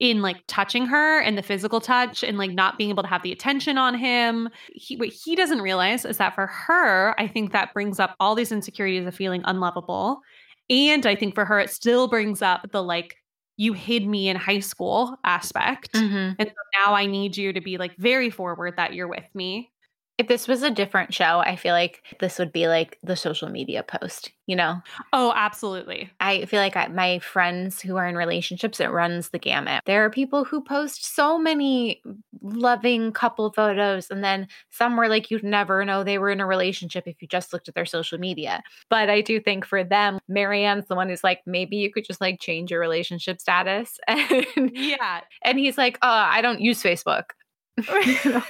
[0.00, 3.22] in like touching her and the physical touch and like not being able to have
[3.22, 4.48] the attention on him.
[4.74, 8.34] He, what he doesn't realize is that for her, I think that brings up all
[8.34, 10.20] these insecurities of feeling unlovable.
[10.68, 13.21] And I think for her, it still brings up the like,
[13.56, 15.94] you hid me in high school aspect.
[15.94, 16.38] Mhm.
[16.38, 16.54] And so
[16.86, 19.71] now I need you to be like very forward that you're with me.
[20.18, 23.48] If this was a different show, I feel like this would be like the social
[23.48, 24.80] media post, you know?
[25.12, 26.10] Oh, absolutely.
[26.20, 29.82] I feel like I, my friends who are in relationships, it runs the gamut.
[29.86, 32.02] There are people who post so many
[32.42, 36.46] loving couple photos, and then some were like you'd never know they were in a
[36.46, 38.62] relationship if you just looked at their social media.
[38.90, 42.20] But I do think for them, Marianne's the one who's like, maybe you could just
[42.20, 43.98] like change your relationship status.
[44.08, 45.22] And, Yeah.
[45.42, 47.30] and he's like, uh, I don't use Facebook.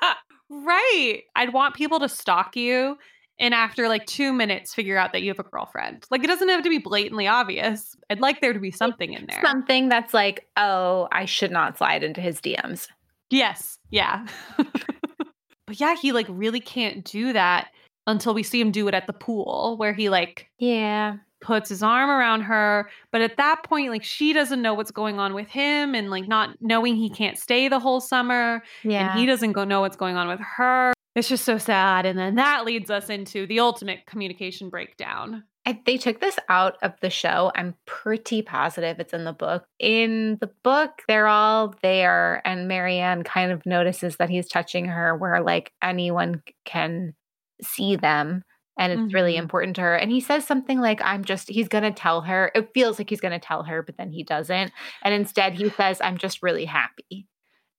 [0.50, 1.22] right.
[1.36, 2.96] I'd want people to stalk you
[3.40, 6.04] and after like two minutes figure out that you have a girlfriend.
[6.10, 7.96] Like it doesn't have to be blatantly obvious.
[8.10, 9.40] I'd like there to be something in there.
[9.42, 12.88] Something that's like, oh, I should not slide into his DMs.
[13.30, 13.78] Yes.
[13.90, 14.26] Yeah.
[14.56, 17.68] but yeah, he like really can't do that
[18.08, 21.18] until we see him do it at the pool where he like Yeah.
[21.40, 22.88] puts his arm around her.
[23.12, 26.26] But at that point, like she doesn't know what's going on with him and like
[26.26, 28.62] not knowing he can't stay the whole summer.
[28.82, 29.12] Yeah.
[29.12, 30.92] and he doesn't go know what's going on with her.
[31.14, 32.06] It's just so sad.
[32.06, 35.44] And then that leads us into the ultimate communication breakdown.
[35.66, 37.52] I, they took this out of the show.
[37.54, 39.66] I'm pretty positive it's in the book.
[39.78, 45.14] In the book, they're all there, and Marianne kind of notices that he's touching her
[45.14, 47.14] where like anyone can
[47.62, 48.42] see them.
[48.78, 49.38] And it's really Mhm.
[49.38, 49.96] important to her.
[49.96, 52.52] And he says something like, I'm just, he's going to tell her.
[52.54, 54.72] It feels like he's going to tell her, but then he doesn't.
[55.02, 57.26] And instead, he says, I'm just really happy.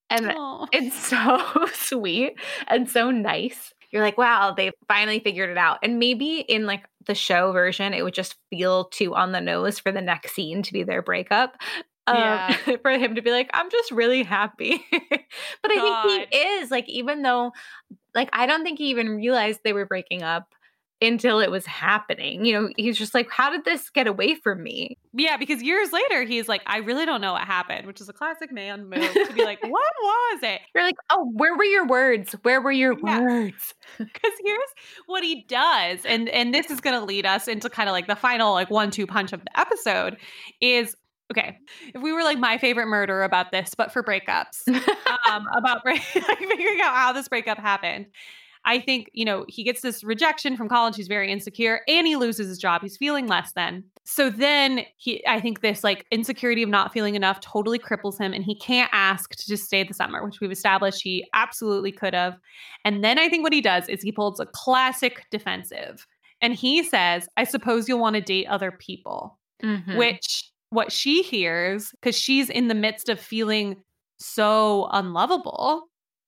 [0.10, 0.68] And Aw.
[0.72, 2.34] it's so sweet
[2.68, 3.74] and so nice.
[3.92, 5.80] You're like, wow, they finally figured it out.
[5.84, 9.80] And maybe in like the show version, it would just feel too on the nose
[9.80, 11.58] for the next scene to be their breakup.
[12.08, 12.56] Um, Yeah.
[12.82, 14.84] for him to be like, I'm just really happy.
[14.92, 17.52] but I think he is like, even though,
[18.16, 20.48] like, I don't think he even realized they were breaking up
[21.02, 22.44] until it was happening.
[22.44, 24.98] You know, he's just like, how did this get away from me?
[25.14, 28.14] Yeah, because years later, he's like, I really don't know what happened, which is a
[28.14, 30.60] classic man move to be like, what was it?
[30.76, 32.34] You're like, oh, where were your words?
[32.44, 33.20] Where were your Yeah.
[33.22, 33.74] words?
[33.98, 34.70] Because here's
[35.08, 38.08] what he does, and and this is going to lead us into kind of like
[38.08, 40.18] the final like one two punch of the episode
[40.62, 40.96] is
[41.32, 41.58] okay.
[41.94, 44.68] If we were like my favorite murder about this, but for breakups,
[45.30, 48.08] um, about break- like figuring out how this breakup happened.
[48.66, 50.98] I think, you know, he gets this rejection from college.
[50.98, 52.82] He's very insecure and he loses his job.
[52.82, 53.86] He's feeling less than.
[54.04, 58.34] So then he, I think this like insecurity of not feeling enough totally cripples him
[58.34, 62.14] and he can't ask to just stay the summer, which we've established he absolutely could
[62.14, 62.38] have.
[62.84, 66.06] And then I think what he does is he pulls a classic defensive
[66.42, 69.98] and he says, I suppose you'll want to date other people Mhm.
[69.98, 73.78] which what she hears because she's in the midst of feeling
[74.18, 75.84] so unlovable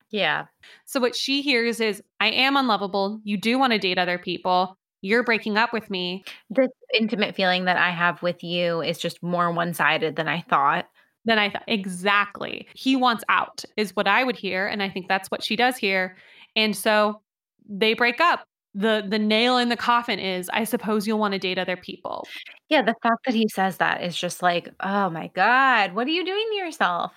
[0.10, 0.46] yeah.
[0.86, 4.78] so what she hears is i am unlovable you do want to date other people
[5.02, 9.22] you're breaking up with me This intimate feeling that I have with you is just
[9.24, 10.86] more one sided than I thought.
[11.26, 11.64] than I thought.
[11.68, 12.68] Exactly.
[12.76, 14.68] He wants out, is what I would hear.
[14.68, 16.18] And I think that's what she does here.
[16.56, 17.22] And so
[17.68, 18.46] they break up.
[18.74, 22.28] The the nail in the coffin is I suppose you'll want to date other people.
[22.70, 26.12] Yeah, the fact that he says that is just like, oh my God, what are
[26.12, 27.12] you doing to yourself?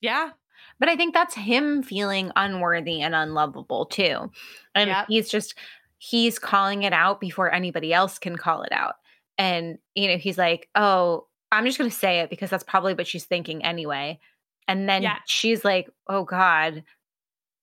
[0.00, 0.30] Yeah.
[0.78, 4.30] But I think that's him feeling unworthy and unlovable too.
[4.74, 5.06] And Yep.
[5.08, 5.54] he's just
[5.98, 8.94] he's calling it out before anybody else can call it out.
[9.36, 12.94] And you know, he's like, "Oh, I'm just going to say it because that's probably
[12.94, 14.20] what she's thinking anyway."
[14.68, 15.18] And then Yeah.
[15.26, 16.84] she's like, "Oh god,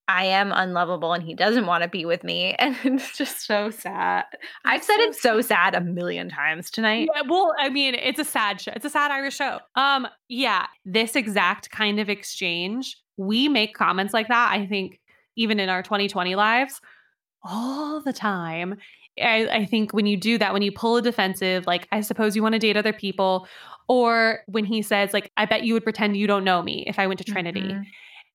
[0.08, 3.70] I am unlovable and he doesn't want to be with me." And it's just so
[3.70, 4.26] sad.
[4.66, 7.10] I've said so it's so sad a million times tonight.
[7.14, 8.72] Yeah, well, I mean, it's a sad show.
[8.76, 9.60] It's a sad Irish show.
[9.76, 14.52] Um, yeah, this exact kind of exchange, we make comments like that.
[14.54, 15.00] I think
[15.36, 16.82] even in our 2020 lives,
[17.44, 18.76] all the time.
[19.20, 22.36] I, I think when you do that, when you pull a defensive, like I suppose
[22.36, 23.48] you want to date other people,
[23.88, 27.00] or when he says, like, I bet you would pretend you don't know me if
[27.00, 27.84] I went to Trinity, Mhm.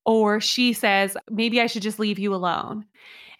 [0.05, 2.84] Or she says, maybe I should just leave you alone.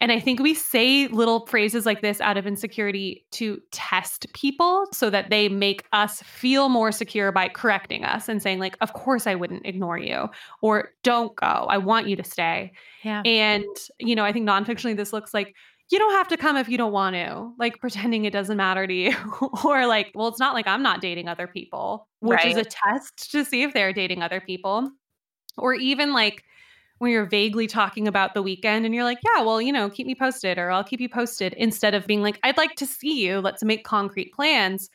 [0.03, 4.87] And I think we say little phrases like this out of insecurity to test people
[4.93, 8.95] so that they make us feel more secure by correcting us and saying, like, of
[8.95, 10.29] course I wouldn't ignore you,
[10.61, 11.47] or don't go.
[11.47, 12.73] I want you to stay.
[13.05, 13.23] Yeah.
[13.25, 13.65] And,
[14.01, 15.55] you know, I think nonfictionally, this looks like
[15.93, 18.89] you don't have to come if you don't want to, like pretending it doesn't matter
[18.89, 19.15] to you.
[19.65, 23.31] or like, well, it's not like I'm not dating other people, which is a test
[23.31, 24.91] to see if they're dating other people.
[25.59, 26.45] Or even like
[26.99, 30.07] when you're vaguely talking about the weekend and you're like, yeah, well, you know, keep
[30.07, 33.25] me posted or I'll keep you posted instead of being like, I'd like to see
[33.27, 33.41] you.
[33.41, 34.89] Let's make concrete plans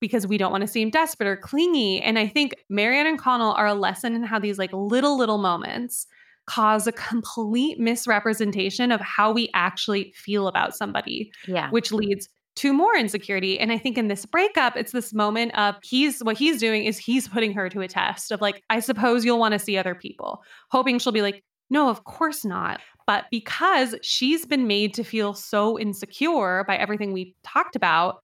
[0.00, 2.02] because we don't want to seem desperate or clingy.
[2.02, 5.38] And I think Marianne and Connell are a lesson in how these like little, little
[5.38, 6.06] moments
[6.46, 11.70] cause a complete misrepresentation of how we actually feel about somebody, Yeah.
[11.70, 13.58] which leads to more insecurity.
[13.58, 16.98] And I think in this breakup, it's this moment of he's what he's doing is
[16.98, 19.94] he's putting her to a test of like, I suppose you'll want to see other
[19.94, 22.80] people, hoping she'll be like, no, of course not.
[23.06, 28.20] But because she's been made to feel so insecure by everything we talked about,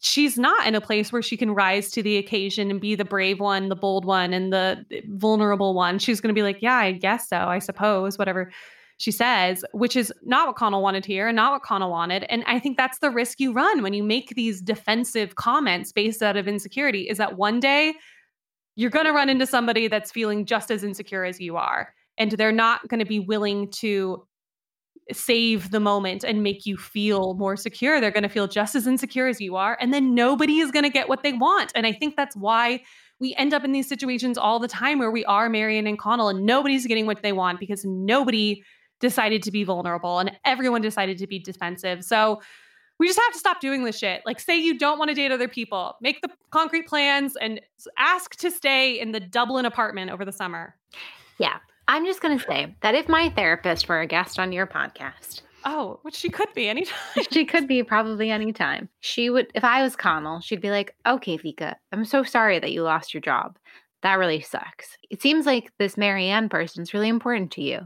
[0.00, 3.04] she's not in a place where she can rise to the occasion and be the
[3.04, 5.98] brave one, the bold one, and the eh, vulnerable one.
[5.98, 8.50] She's going to be like, yeah, I guess so, I suppose, whatever
[8.98, 12.24] she says, which is not what Connell wanted to hear and not what Connell wanted.
[12.28, 16.20] And I think that's the risk you run when you make these defensive comments based
[16.20, 17.94] out of insecurity is that one day
[18.74, 21.94] you're going to run into somebody that's feeling just as insecure as you are.
[22.18, 24.26] And they're not going to be willing to
[25.12, 28.00] save the moment and make you feel more secure.
[28.00, 29.78] They're going to feel just as insecure as you are.
[29.80, 31.70] And then nobody is going to get what they want.
[31.76, 32.82] And I think that's why
[33.20, 36.28] we end up in these situations all the time where we are Marianne and Connell
[36.28, 38.62] and nobody's getting what they want because nobody
[39.00, 42.04] decided to be vulnerable and everyone decided to be defensive.
[42.04, 42.40] So
[42.98, 44.22] we just have to stop doing this shit.
[44.26, 47.60] Like, say you don't want to date other people, make the concrete plans and
[47.96, 50.74] ask to stay in the Dublin apartment over the summer.
[51.38, 51.58] Yeah.
[51.86, 55.42] I'm just going to say that if my therapist were a guest on your podcast,
[55.64, 56.96] Oh, which she could be anytime.
[57.32, 58.88] she could be probably anytime.
[59.00, 62.72] She would, if I was Connell, she'd be like, okay, Vika, I'm so sorry that
[62.72, 63.58] you lost your job.
[64.02, 64.96] That really sucks.
[65.10, 67.80] It seems like this Marianne person's really important to you.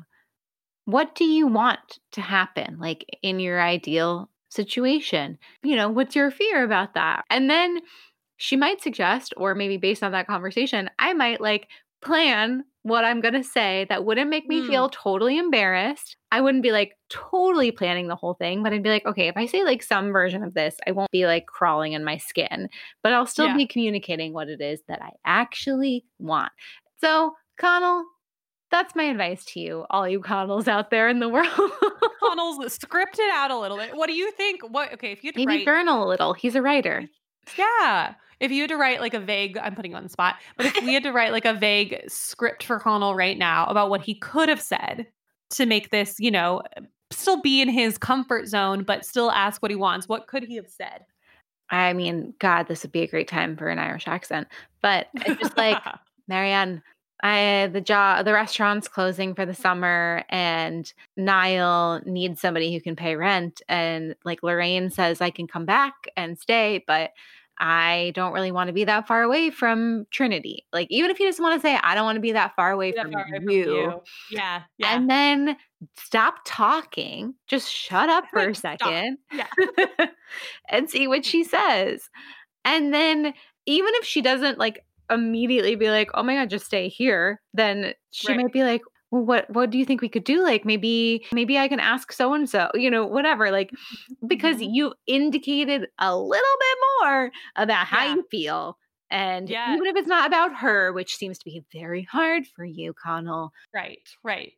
[0.85, 5.39] What do you want to happen, like in your ideal situation?
[5.62, 7.24] You know, what's your fear about that?
[7.30, 7.80] And then
[8.37, 11.68] she might suggest, or maybe based on that conversation, I might like
[12.03, 14.66] plan what I'm going to say that wouldn't make me Hmm.
[14.66, 16.16] feel totally embarrassed.
[16.33, 19.37] I wouldn't be like totally planning the whole thing, but I'd be like, okay, if
[19.37, 22.68] I say like some version of this, I won't be like crawling in my skin,
[23.05, 23.57] but I'll still Yeah.
[23.57, 26.51] be communicating what it is that I actually want.
[27.01, 28.05] So, Connell,
[28.72, 31.70] that's my advice to you, all you Connells out there in the world.
[32.20, 33.94] Connell's script it out a little bit.
[33.94, 34.62] What do you think?
[34.68, 36.32] What okay, if you had to Maybe write journal a little.
[36.32, 37.04] He's a writer.
[37.56, 38.14] Yeah.
[38.40, 40.66] If you had to write like a vague, I'm putting you on the spot, but
[40.66, 44.00] if we had to write like a vague script for Connell right now about what
[44.00, 45.06] he could have said
[45.50, 46.62] to make this, you know,
[47.12, 50.56] still be in his comfort zone, but still ask what he wants, what could he
[50.56, 51.04] have said?
[51.70, 54.48] I mean, God, this would be a great time for an Irish accent.
[54.82, 55.78] But it's just like,
[56.28, 56.82] Marianne,
[57.22, 62.96] I the job the restaurant's closing for the summer and Niall needs somebody who can
[62.96, 67.10] pay rent and like Lorraine says I can come back and stay but
[67.58, 70.64] I don't really want to be that far away from Trinity.
[70.72, 72.72] Like even if he doesn't want to say I don't want to be that far
[72.72, 74.00] away, from, far away from you,
[74.30, 74.62] Yeah.
[74.78, 74.96] Yeah.
[74.96, 75.56] and then
[75.96, 79.46] stop talking, just shut up for a second Yeah.
[80.70, 82.08] and see what she says.
[82.64, 83.32] And then
[83.66, 87.94] even if she doesn't like immediately be like, "Oh my god, just stay here," then
[88.10, 88.36] she Right.
[88.36, 90.42] might be like, "Well, what what do you think we could do?
[90.42, 93.72] Like maybe maybe I can ask so and so, you know, whatever." Like
[94.26, 94.62] because Mhm.
[94.62, 98.06] you indicated a little bit more about how Yeah.
[98.06, 98.78] you feel
[99.10, 99.66] And Yeah.
[99.66, 103.52] even if it's not about her, which seems to be very hard for you, Connell,
[103.74, 104.52] Right, right.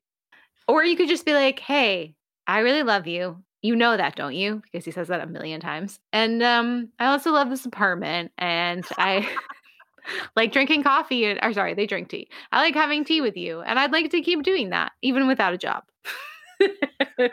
[0.66, 2.14] or you could just be like, hey,
[2.46, 3.42] I really love you.
[3.62, 4.60] You know that, don't you?
[4.62, 5.98] Because he says that a million times.
[6.12, 9.28] And um, I also love this apartment and I
[10.36, 11.24] like drinking coffee.
[11.26, 12.28] And, or sorry, they drink tea.
[12.52, 13.60] I like having tea with you.
[13.60, 15.84] And I'd like to keep doing that, even without a job.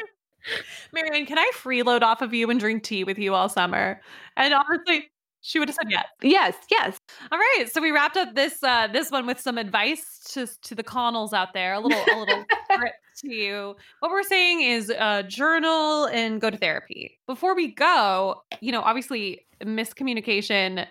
[0.94, 4.02] Marianne, can I freeload off of you and drink tea with you all summer?
[4.36, 5.12] And honestly,
[5.42, 6.06] she would have said yes.
[6.22, 7.00] yes, yes.
[7.32, 10.76] All right, so we wrapped up this uh, this one with some advice to to
[10.76, 12.44] the Connells out there, a little a little
[13.22, 13.76] to you.
[14.00, 17.18] What we're saying is uh, journal and go to therapy.
[17.28, 20.88] Before we go, you know, obviously miscommunication,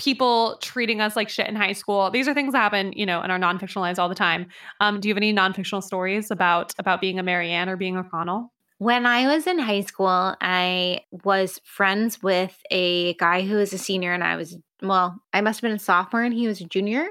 [0.00, 2.10] people treating us like shit in high school.
[2.10, 4.46] These are things that happen, you know, in our non-fictional lives all the time.
[4.80, 8.04] Um, do you have any non-fictional stories about about being a Marianne or being a
[8.04, 8.50] Connell?
[8.78, 13.78] When I was in high school, I was friends with a guy who was a
[13.78, 16.64] senior, and I was, well, I must have been a sophomore and he was a
[16.64, 17.06] junior.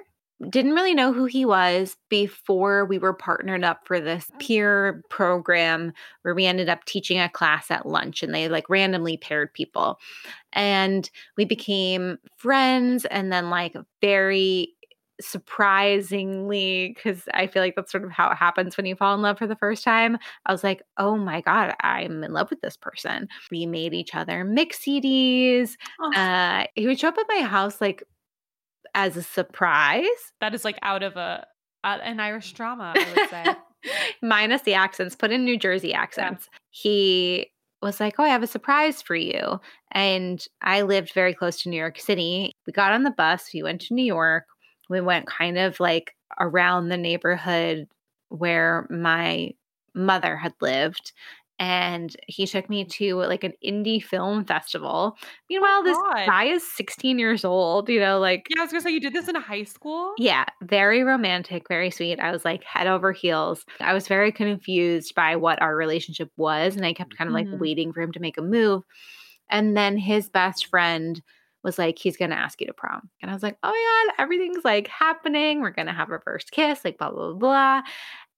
[0.48, 5.92] Didn't really know who he was before we were partnered up for this peer program
[6.22, 10.00] where we ended up teaching a class at lunch and they like randomly paired people.
[10.54, 14.74] And we became friends and then like very
[15.22, 19.22] surprisingly because i feel like that's sort of how it happens when you fall in
[19.22, 22.62] love for the first time i was like oh my god i'm in love with
[22.62, 23.28] this person.
[23.52, 27.82] We made each other mix cds Oh, uh he would show up at my house
[27.82, 28.04] like
[28.96, 30.06] as a surprise.
[30.42, 31.46] That is like out of a
[31.84, 33.46] uh, an Irish drama, I would say.
[34.22, 36.50] minus the accents put in new jersey accents.
[36.70, 39.60] He was like oh i have a surprise for you.
[39.92, 42.54] And i lived very close to new york city.
[42.68, 44.46] We got on the bus we went to new york.
[44.90, 47.88] We went kind of like around the neighborhood
[48.30, 49.52] where my
[49.96, 51.14] mother had lived
[51.60, 55.18] and he took me to like an indie film festival
[55.50, 56.26] meanwhile this God.
[56.26, 59.14] guy is 16 years old you know like Yeah, I was gonna say you did
[59.14, 60.14] this in high school.
[60.18, 62.20] yeah, very romantic, very sweet.
[62.20, 63.66] I was like head over heels.
[63.80, 67.48] I was very confused by what our relationship was, and I kept kind of like
[67.48, 67.60] mm-hmm.
[67.60, 68.84] waiting for him to make a move.
[69.50, 71.22] And then his best friend
[71.64, 73.10] was like, he's gonna ask you to prom.
[73.22, 75.62] And I was like, oh my god, everything's like happening.
[75.62, 77.82] We're gonna have our first kiss, like blah blah blah.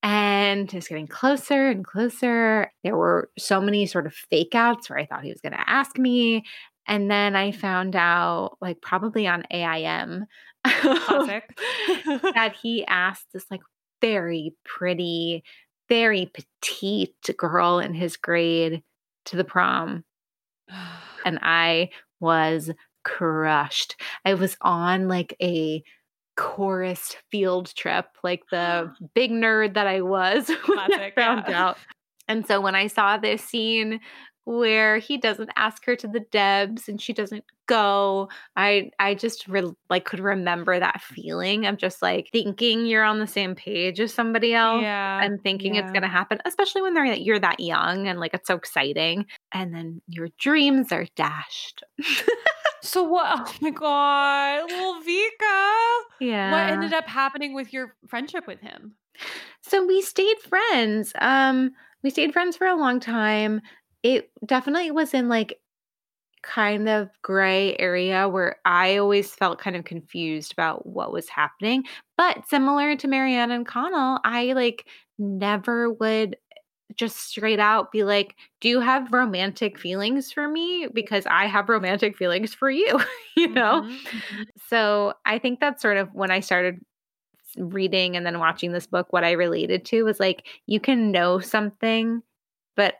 [0.03, 2.71] And it's getting closer and closer.
[2.83, 5.97] There were so many sort of fake outs where I thought he was gonna ask
[5.97, 6.43] me.
[6.87, 7.59] And then I mm-hmm.
[7.59, 10.25] found out, like probably on AIM,
[10.63, 13.61] that he asked this like
[14.01, 15.43] very pretty,
[15.87, 18.83] very petite girl in his grade
[19.25, 20.03] to the prom.
[21.23, 22.71] And I was
[23.03, 23.95] crushed.
[24.25, 25.83] I was on like a
[26.41, 31.67] chorus field trip, like the big nerd that I was when I found yeah.
[31.67, 31.77] out.
[32.27, 33.99] And so when I saw this scene
[34.45, 39.47] where he doesn't ask her to the Debs and she doesn't go, I I just
[39.47, 43.99] re- like could remember that feeling of just like thinking you're on the same page
[43.99, 45.23] as somebody else yeah.
[45.23, 48.47] and thinking it's going to happen, especially when they're you're that young and like it's
[48.47, 51.83] so exciting, and then your dreams are dashed.
[52.83, 53.37] So what?
[53.39, 55.50] Oh my god, little Vika.
[56.21, 56.51] Yeah.
[56.51, 58.93] What ended up happening with your friendship with him?
[59.61, 61.13] So we stayed friends.
[61.19, 61.71] Um,
[62.03, 63.61] we stayed friends for a long time.
[64.03, 65.59] It definitely was in like
[66.43, 71.85] kind of gray area where I always felt kind of confused about what was happening.
[72.17, 74.85] But similar to Marianne and Connell, I like
[75.17, 76.37] never would
[76.97, 80.87] just straight out be like, Do you have romantic feelings for me?
[80.93, 82.99] Because I have romantic feelings for you,
[83.37, 83.83] you know?
[83.83, 84.51] Mhm, mhm.
[84.69, 86.79] So I think that's sort of when I started
[87.57, 91.39] reading and then watching this book, what I related to was like, you can know
[91.39, 92.21] something,
[92.75, 92.95] but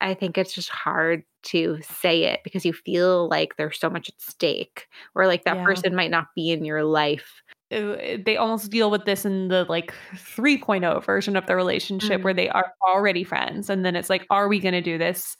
[0.00, 4.08] I think it's just hard to say it because you feel like there's so much
[4.10, 5.64] at stake, or like that Yeah.
[5.64, 7.42] person might not be in your life.
[7.74, 12.24] Uh, They almost deal with this in the like 3.0 version of the relationship Mhm.
[12.24, 13.68] where they are already friends.
[13.70, 15.36] And then it's like, are we going to do this?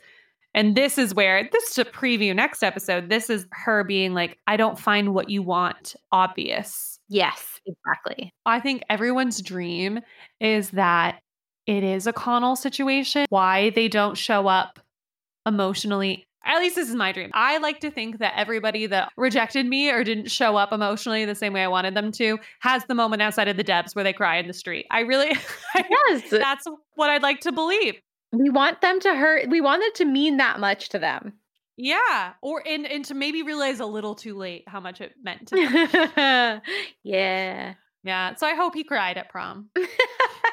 [0.56, 3.08] And this is where, this is to preview next episode.
[3.08, 6.98] This is her being like, I don't find what you want obvious.
[7.08, 8.32] Yes, exactly.
[8.46, 10.00] I think everyone's dream
[10.40, 11.20] is that
[11.66, 13.26] it is a Connell situation.
[13.30, 14.78] Why they don't show up
[15.46, 16.26] emotionally.
[16.46, 17.30] At least this is my dream.
[17.34, 21.34] I like to think that everybody that rejected me or didn't show up emotionally the
[21.34, 24.12] same way I wanted them to has the moment outside of the Debs where they
[24.12, 24.86] cry in the street.
[24.90, 25.36] I really,
[25.74, 26.30] Yes.
[26.30, 26.66] that's
[26.96, 27.94] what I'd like to believe.
[28.32, 29.48] we want them to hurt.
[29.48, 31.34] We want it to mean that much to them.
[31.76, 32.34] Yeah.
[32.42, 35.56] Or, and, and to maybe realize a little too late how much it meant to
[35.56, 36.60] them.
[37.02, 37.74] yeah.
[38.04, 38.34] yeah.
[38.36, 39.70] So I hope he cried at prom.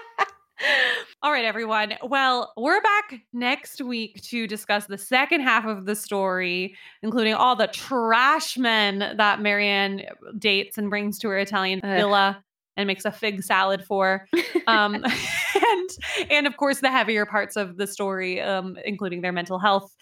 [1.23, 1.93] All right, everyone.
[2.03, 7.55] Well, we're back next week to discuss the second half of the story, including all
[7.55, 10.03] the trash men that Marianne
[10.37, 11.97] dates and brings to her Italian Ugh.
[11.97, 12.43] villa
[12.77, 14.27] and makes a fig salad for.
[14.67, 14.95] Um,
[15.55, 15.89] and
[16.29, 19.95] and of course the heavier parts of the story, um, including their mental health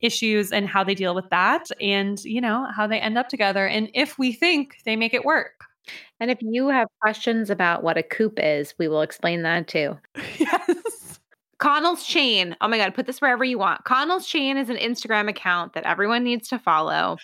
[0.00, 3.66] issues and how they deal with that, and you know how they end up together,
[3.66, 5.55] and if we think they make it work.
[6.20, 9.96] And if you have questions about what a coop is, we will explain that too.
[10.38, 11.18] yes.
[11.58, 12.54] Connell's Chain.
[12.60, 13.84] Oh my God, put this wherever you want.
[13.84, 17.16] Connell's Chain is an Instagram account that everyone needs to follow.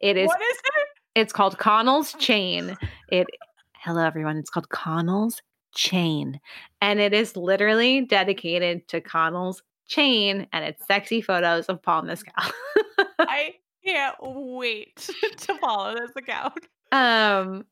[0.00, 0.88] It is What is it?
[1.14, 2.76] it's called Connell's Chain.
[3.10, 3.26] It
[3.74, 5.40] hello everyone, it's called Connell's
[5.74, 6.40] Chain.
[6.80, 12.32] And it is literally dedicated to Connell's chain and it's sexy photos of Paul Mescal.
[13.20, 13.54] I
[13.84, 14.96] can't wait
[15.36, 16.66] to follow this account.
[16.90, 17.64] um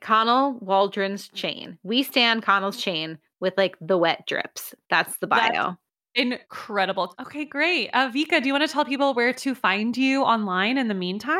[0.00, 1.78] Connell Waldron's chain.
[1.82, 4.74] We stand Connell's chain with like the wet drips.
[4.90, 5.50] That's the bio.
[5.52, 5.76] That's-
[6.14, 7.14] Incredible.
[7.20, 7.90] Okay, great.
[7.92, 10.94] Uh, Vika, do you want to tell people where to find you online in the
[10.94, 11.38] meantime?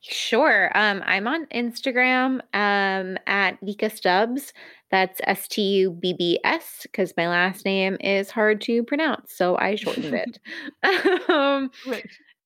[0.00, 0.70] Sure.
[0.74, 4.52] Um, I'm on Instagram um, at Vika Stubbs.
[4.90, 9.32] That's S T U B B S because my last name is hard to pronounce,
[9.34, 10.38] so I shortened it.
[11.28, 11.70] um,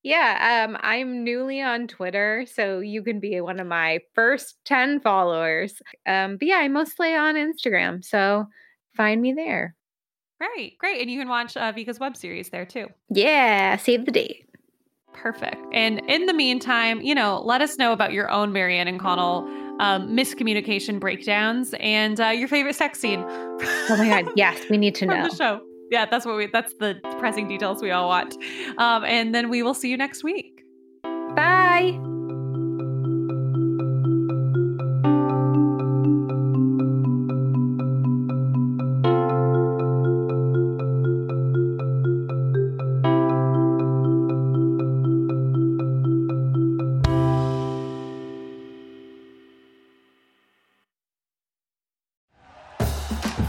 [0.09, 5.01] yeah, um, I'm newly on Twitter, so you can be one of my first 10
[5.01, 5.83] followers.
[6.07, 8.47] Um, but yeah, I'm mostly on Instagram, so
[8.97, 9.77] find me there.
[10.41, 11.03] Great, great.
[11.03, 12.87] And you can watch uh, Vika's web series there too.
[13.11, 14.47] Yeah, save the date.
[15.13, 15.57] Perfect.
[15.75, 19.47] And in the meantime, you know, let us know about your own Marianne and Connell
[19.79, 23.23] um, miscommunication breakdowns and uh, your favorite sex scene.
[23.27, 25.29] Oh my God, yes, we need to know.
[25.29, 25.68] the show.
[25.91, 26.47] Yeah, that's what we.
[26.47, 28.37] That's the pressing details we all want.
[28.77, 30.65] Um, and then we will see you next week.
[31.03, 31.99] Bye.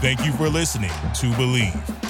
[0.00, 2.09] Thank you for listening to Bleav.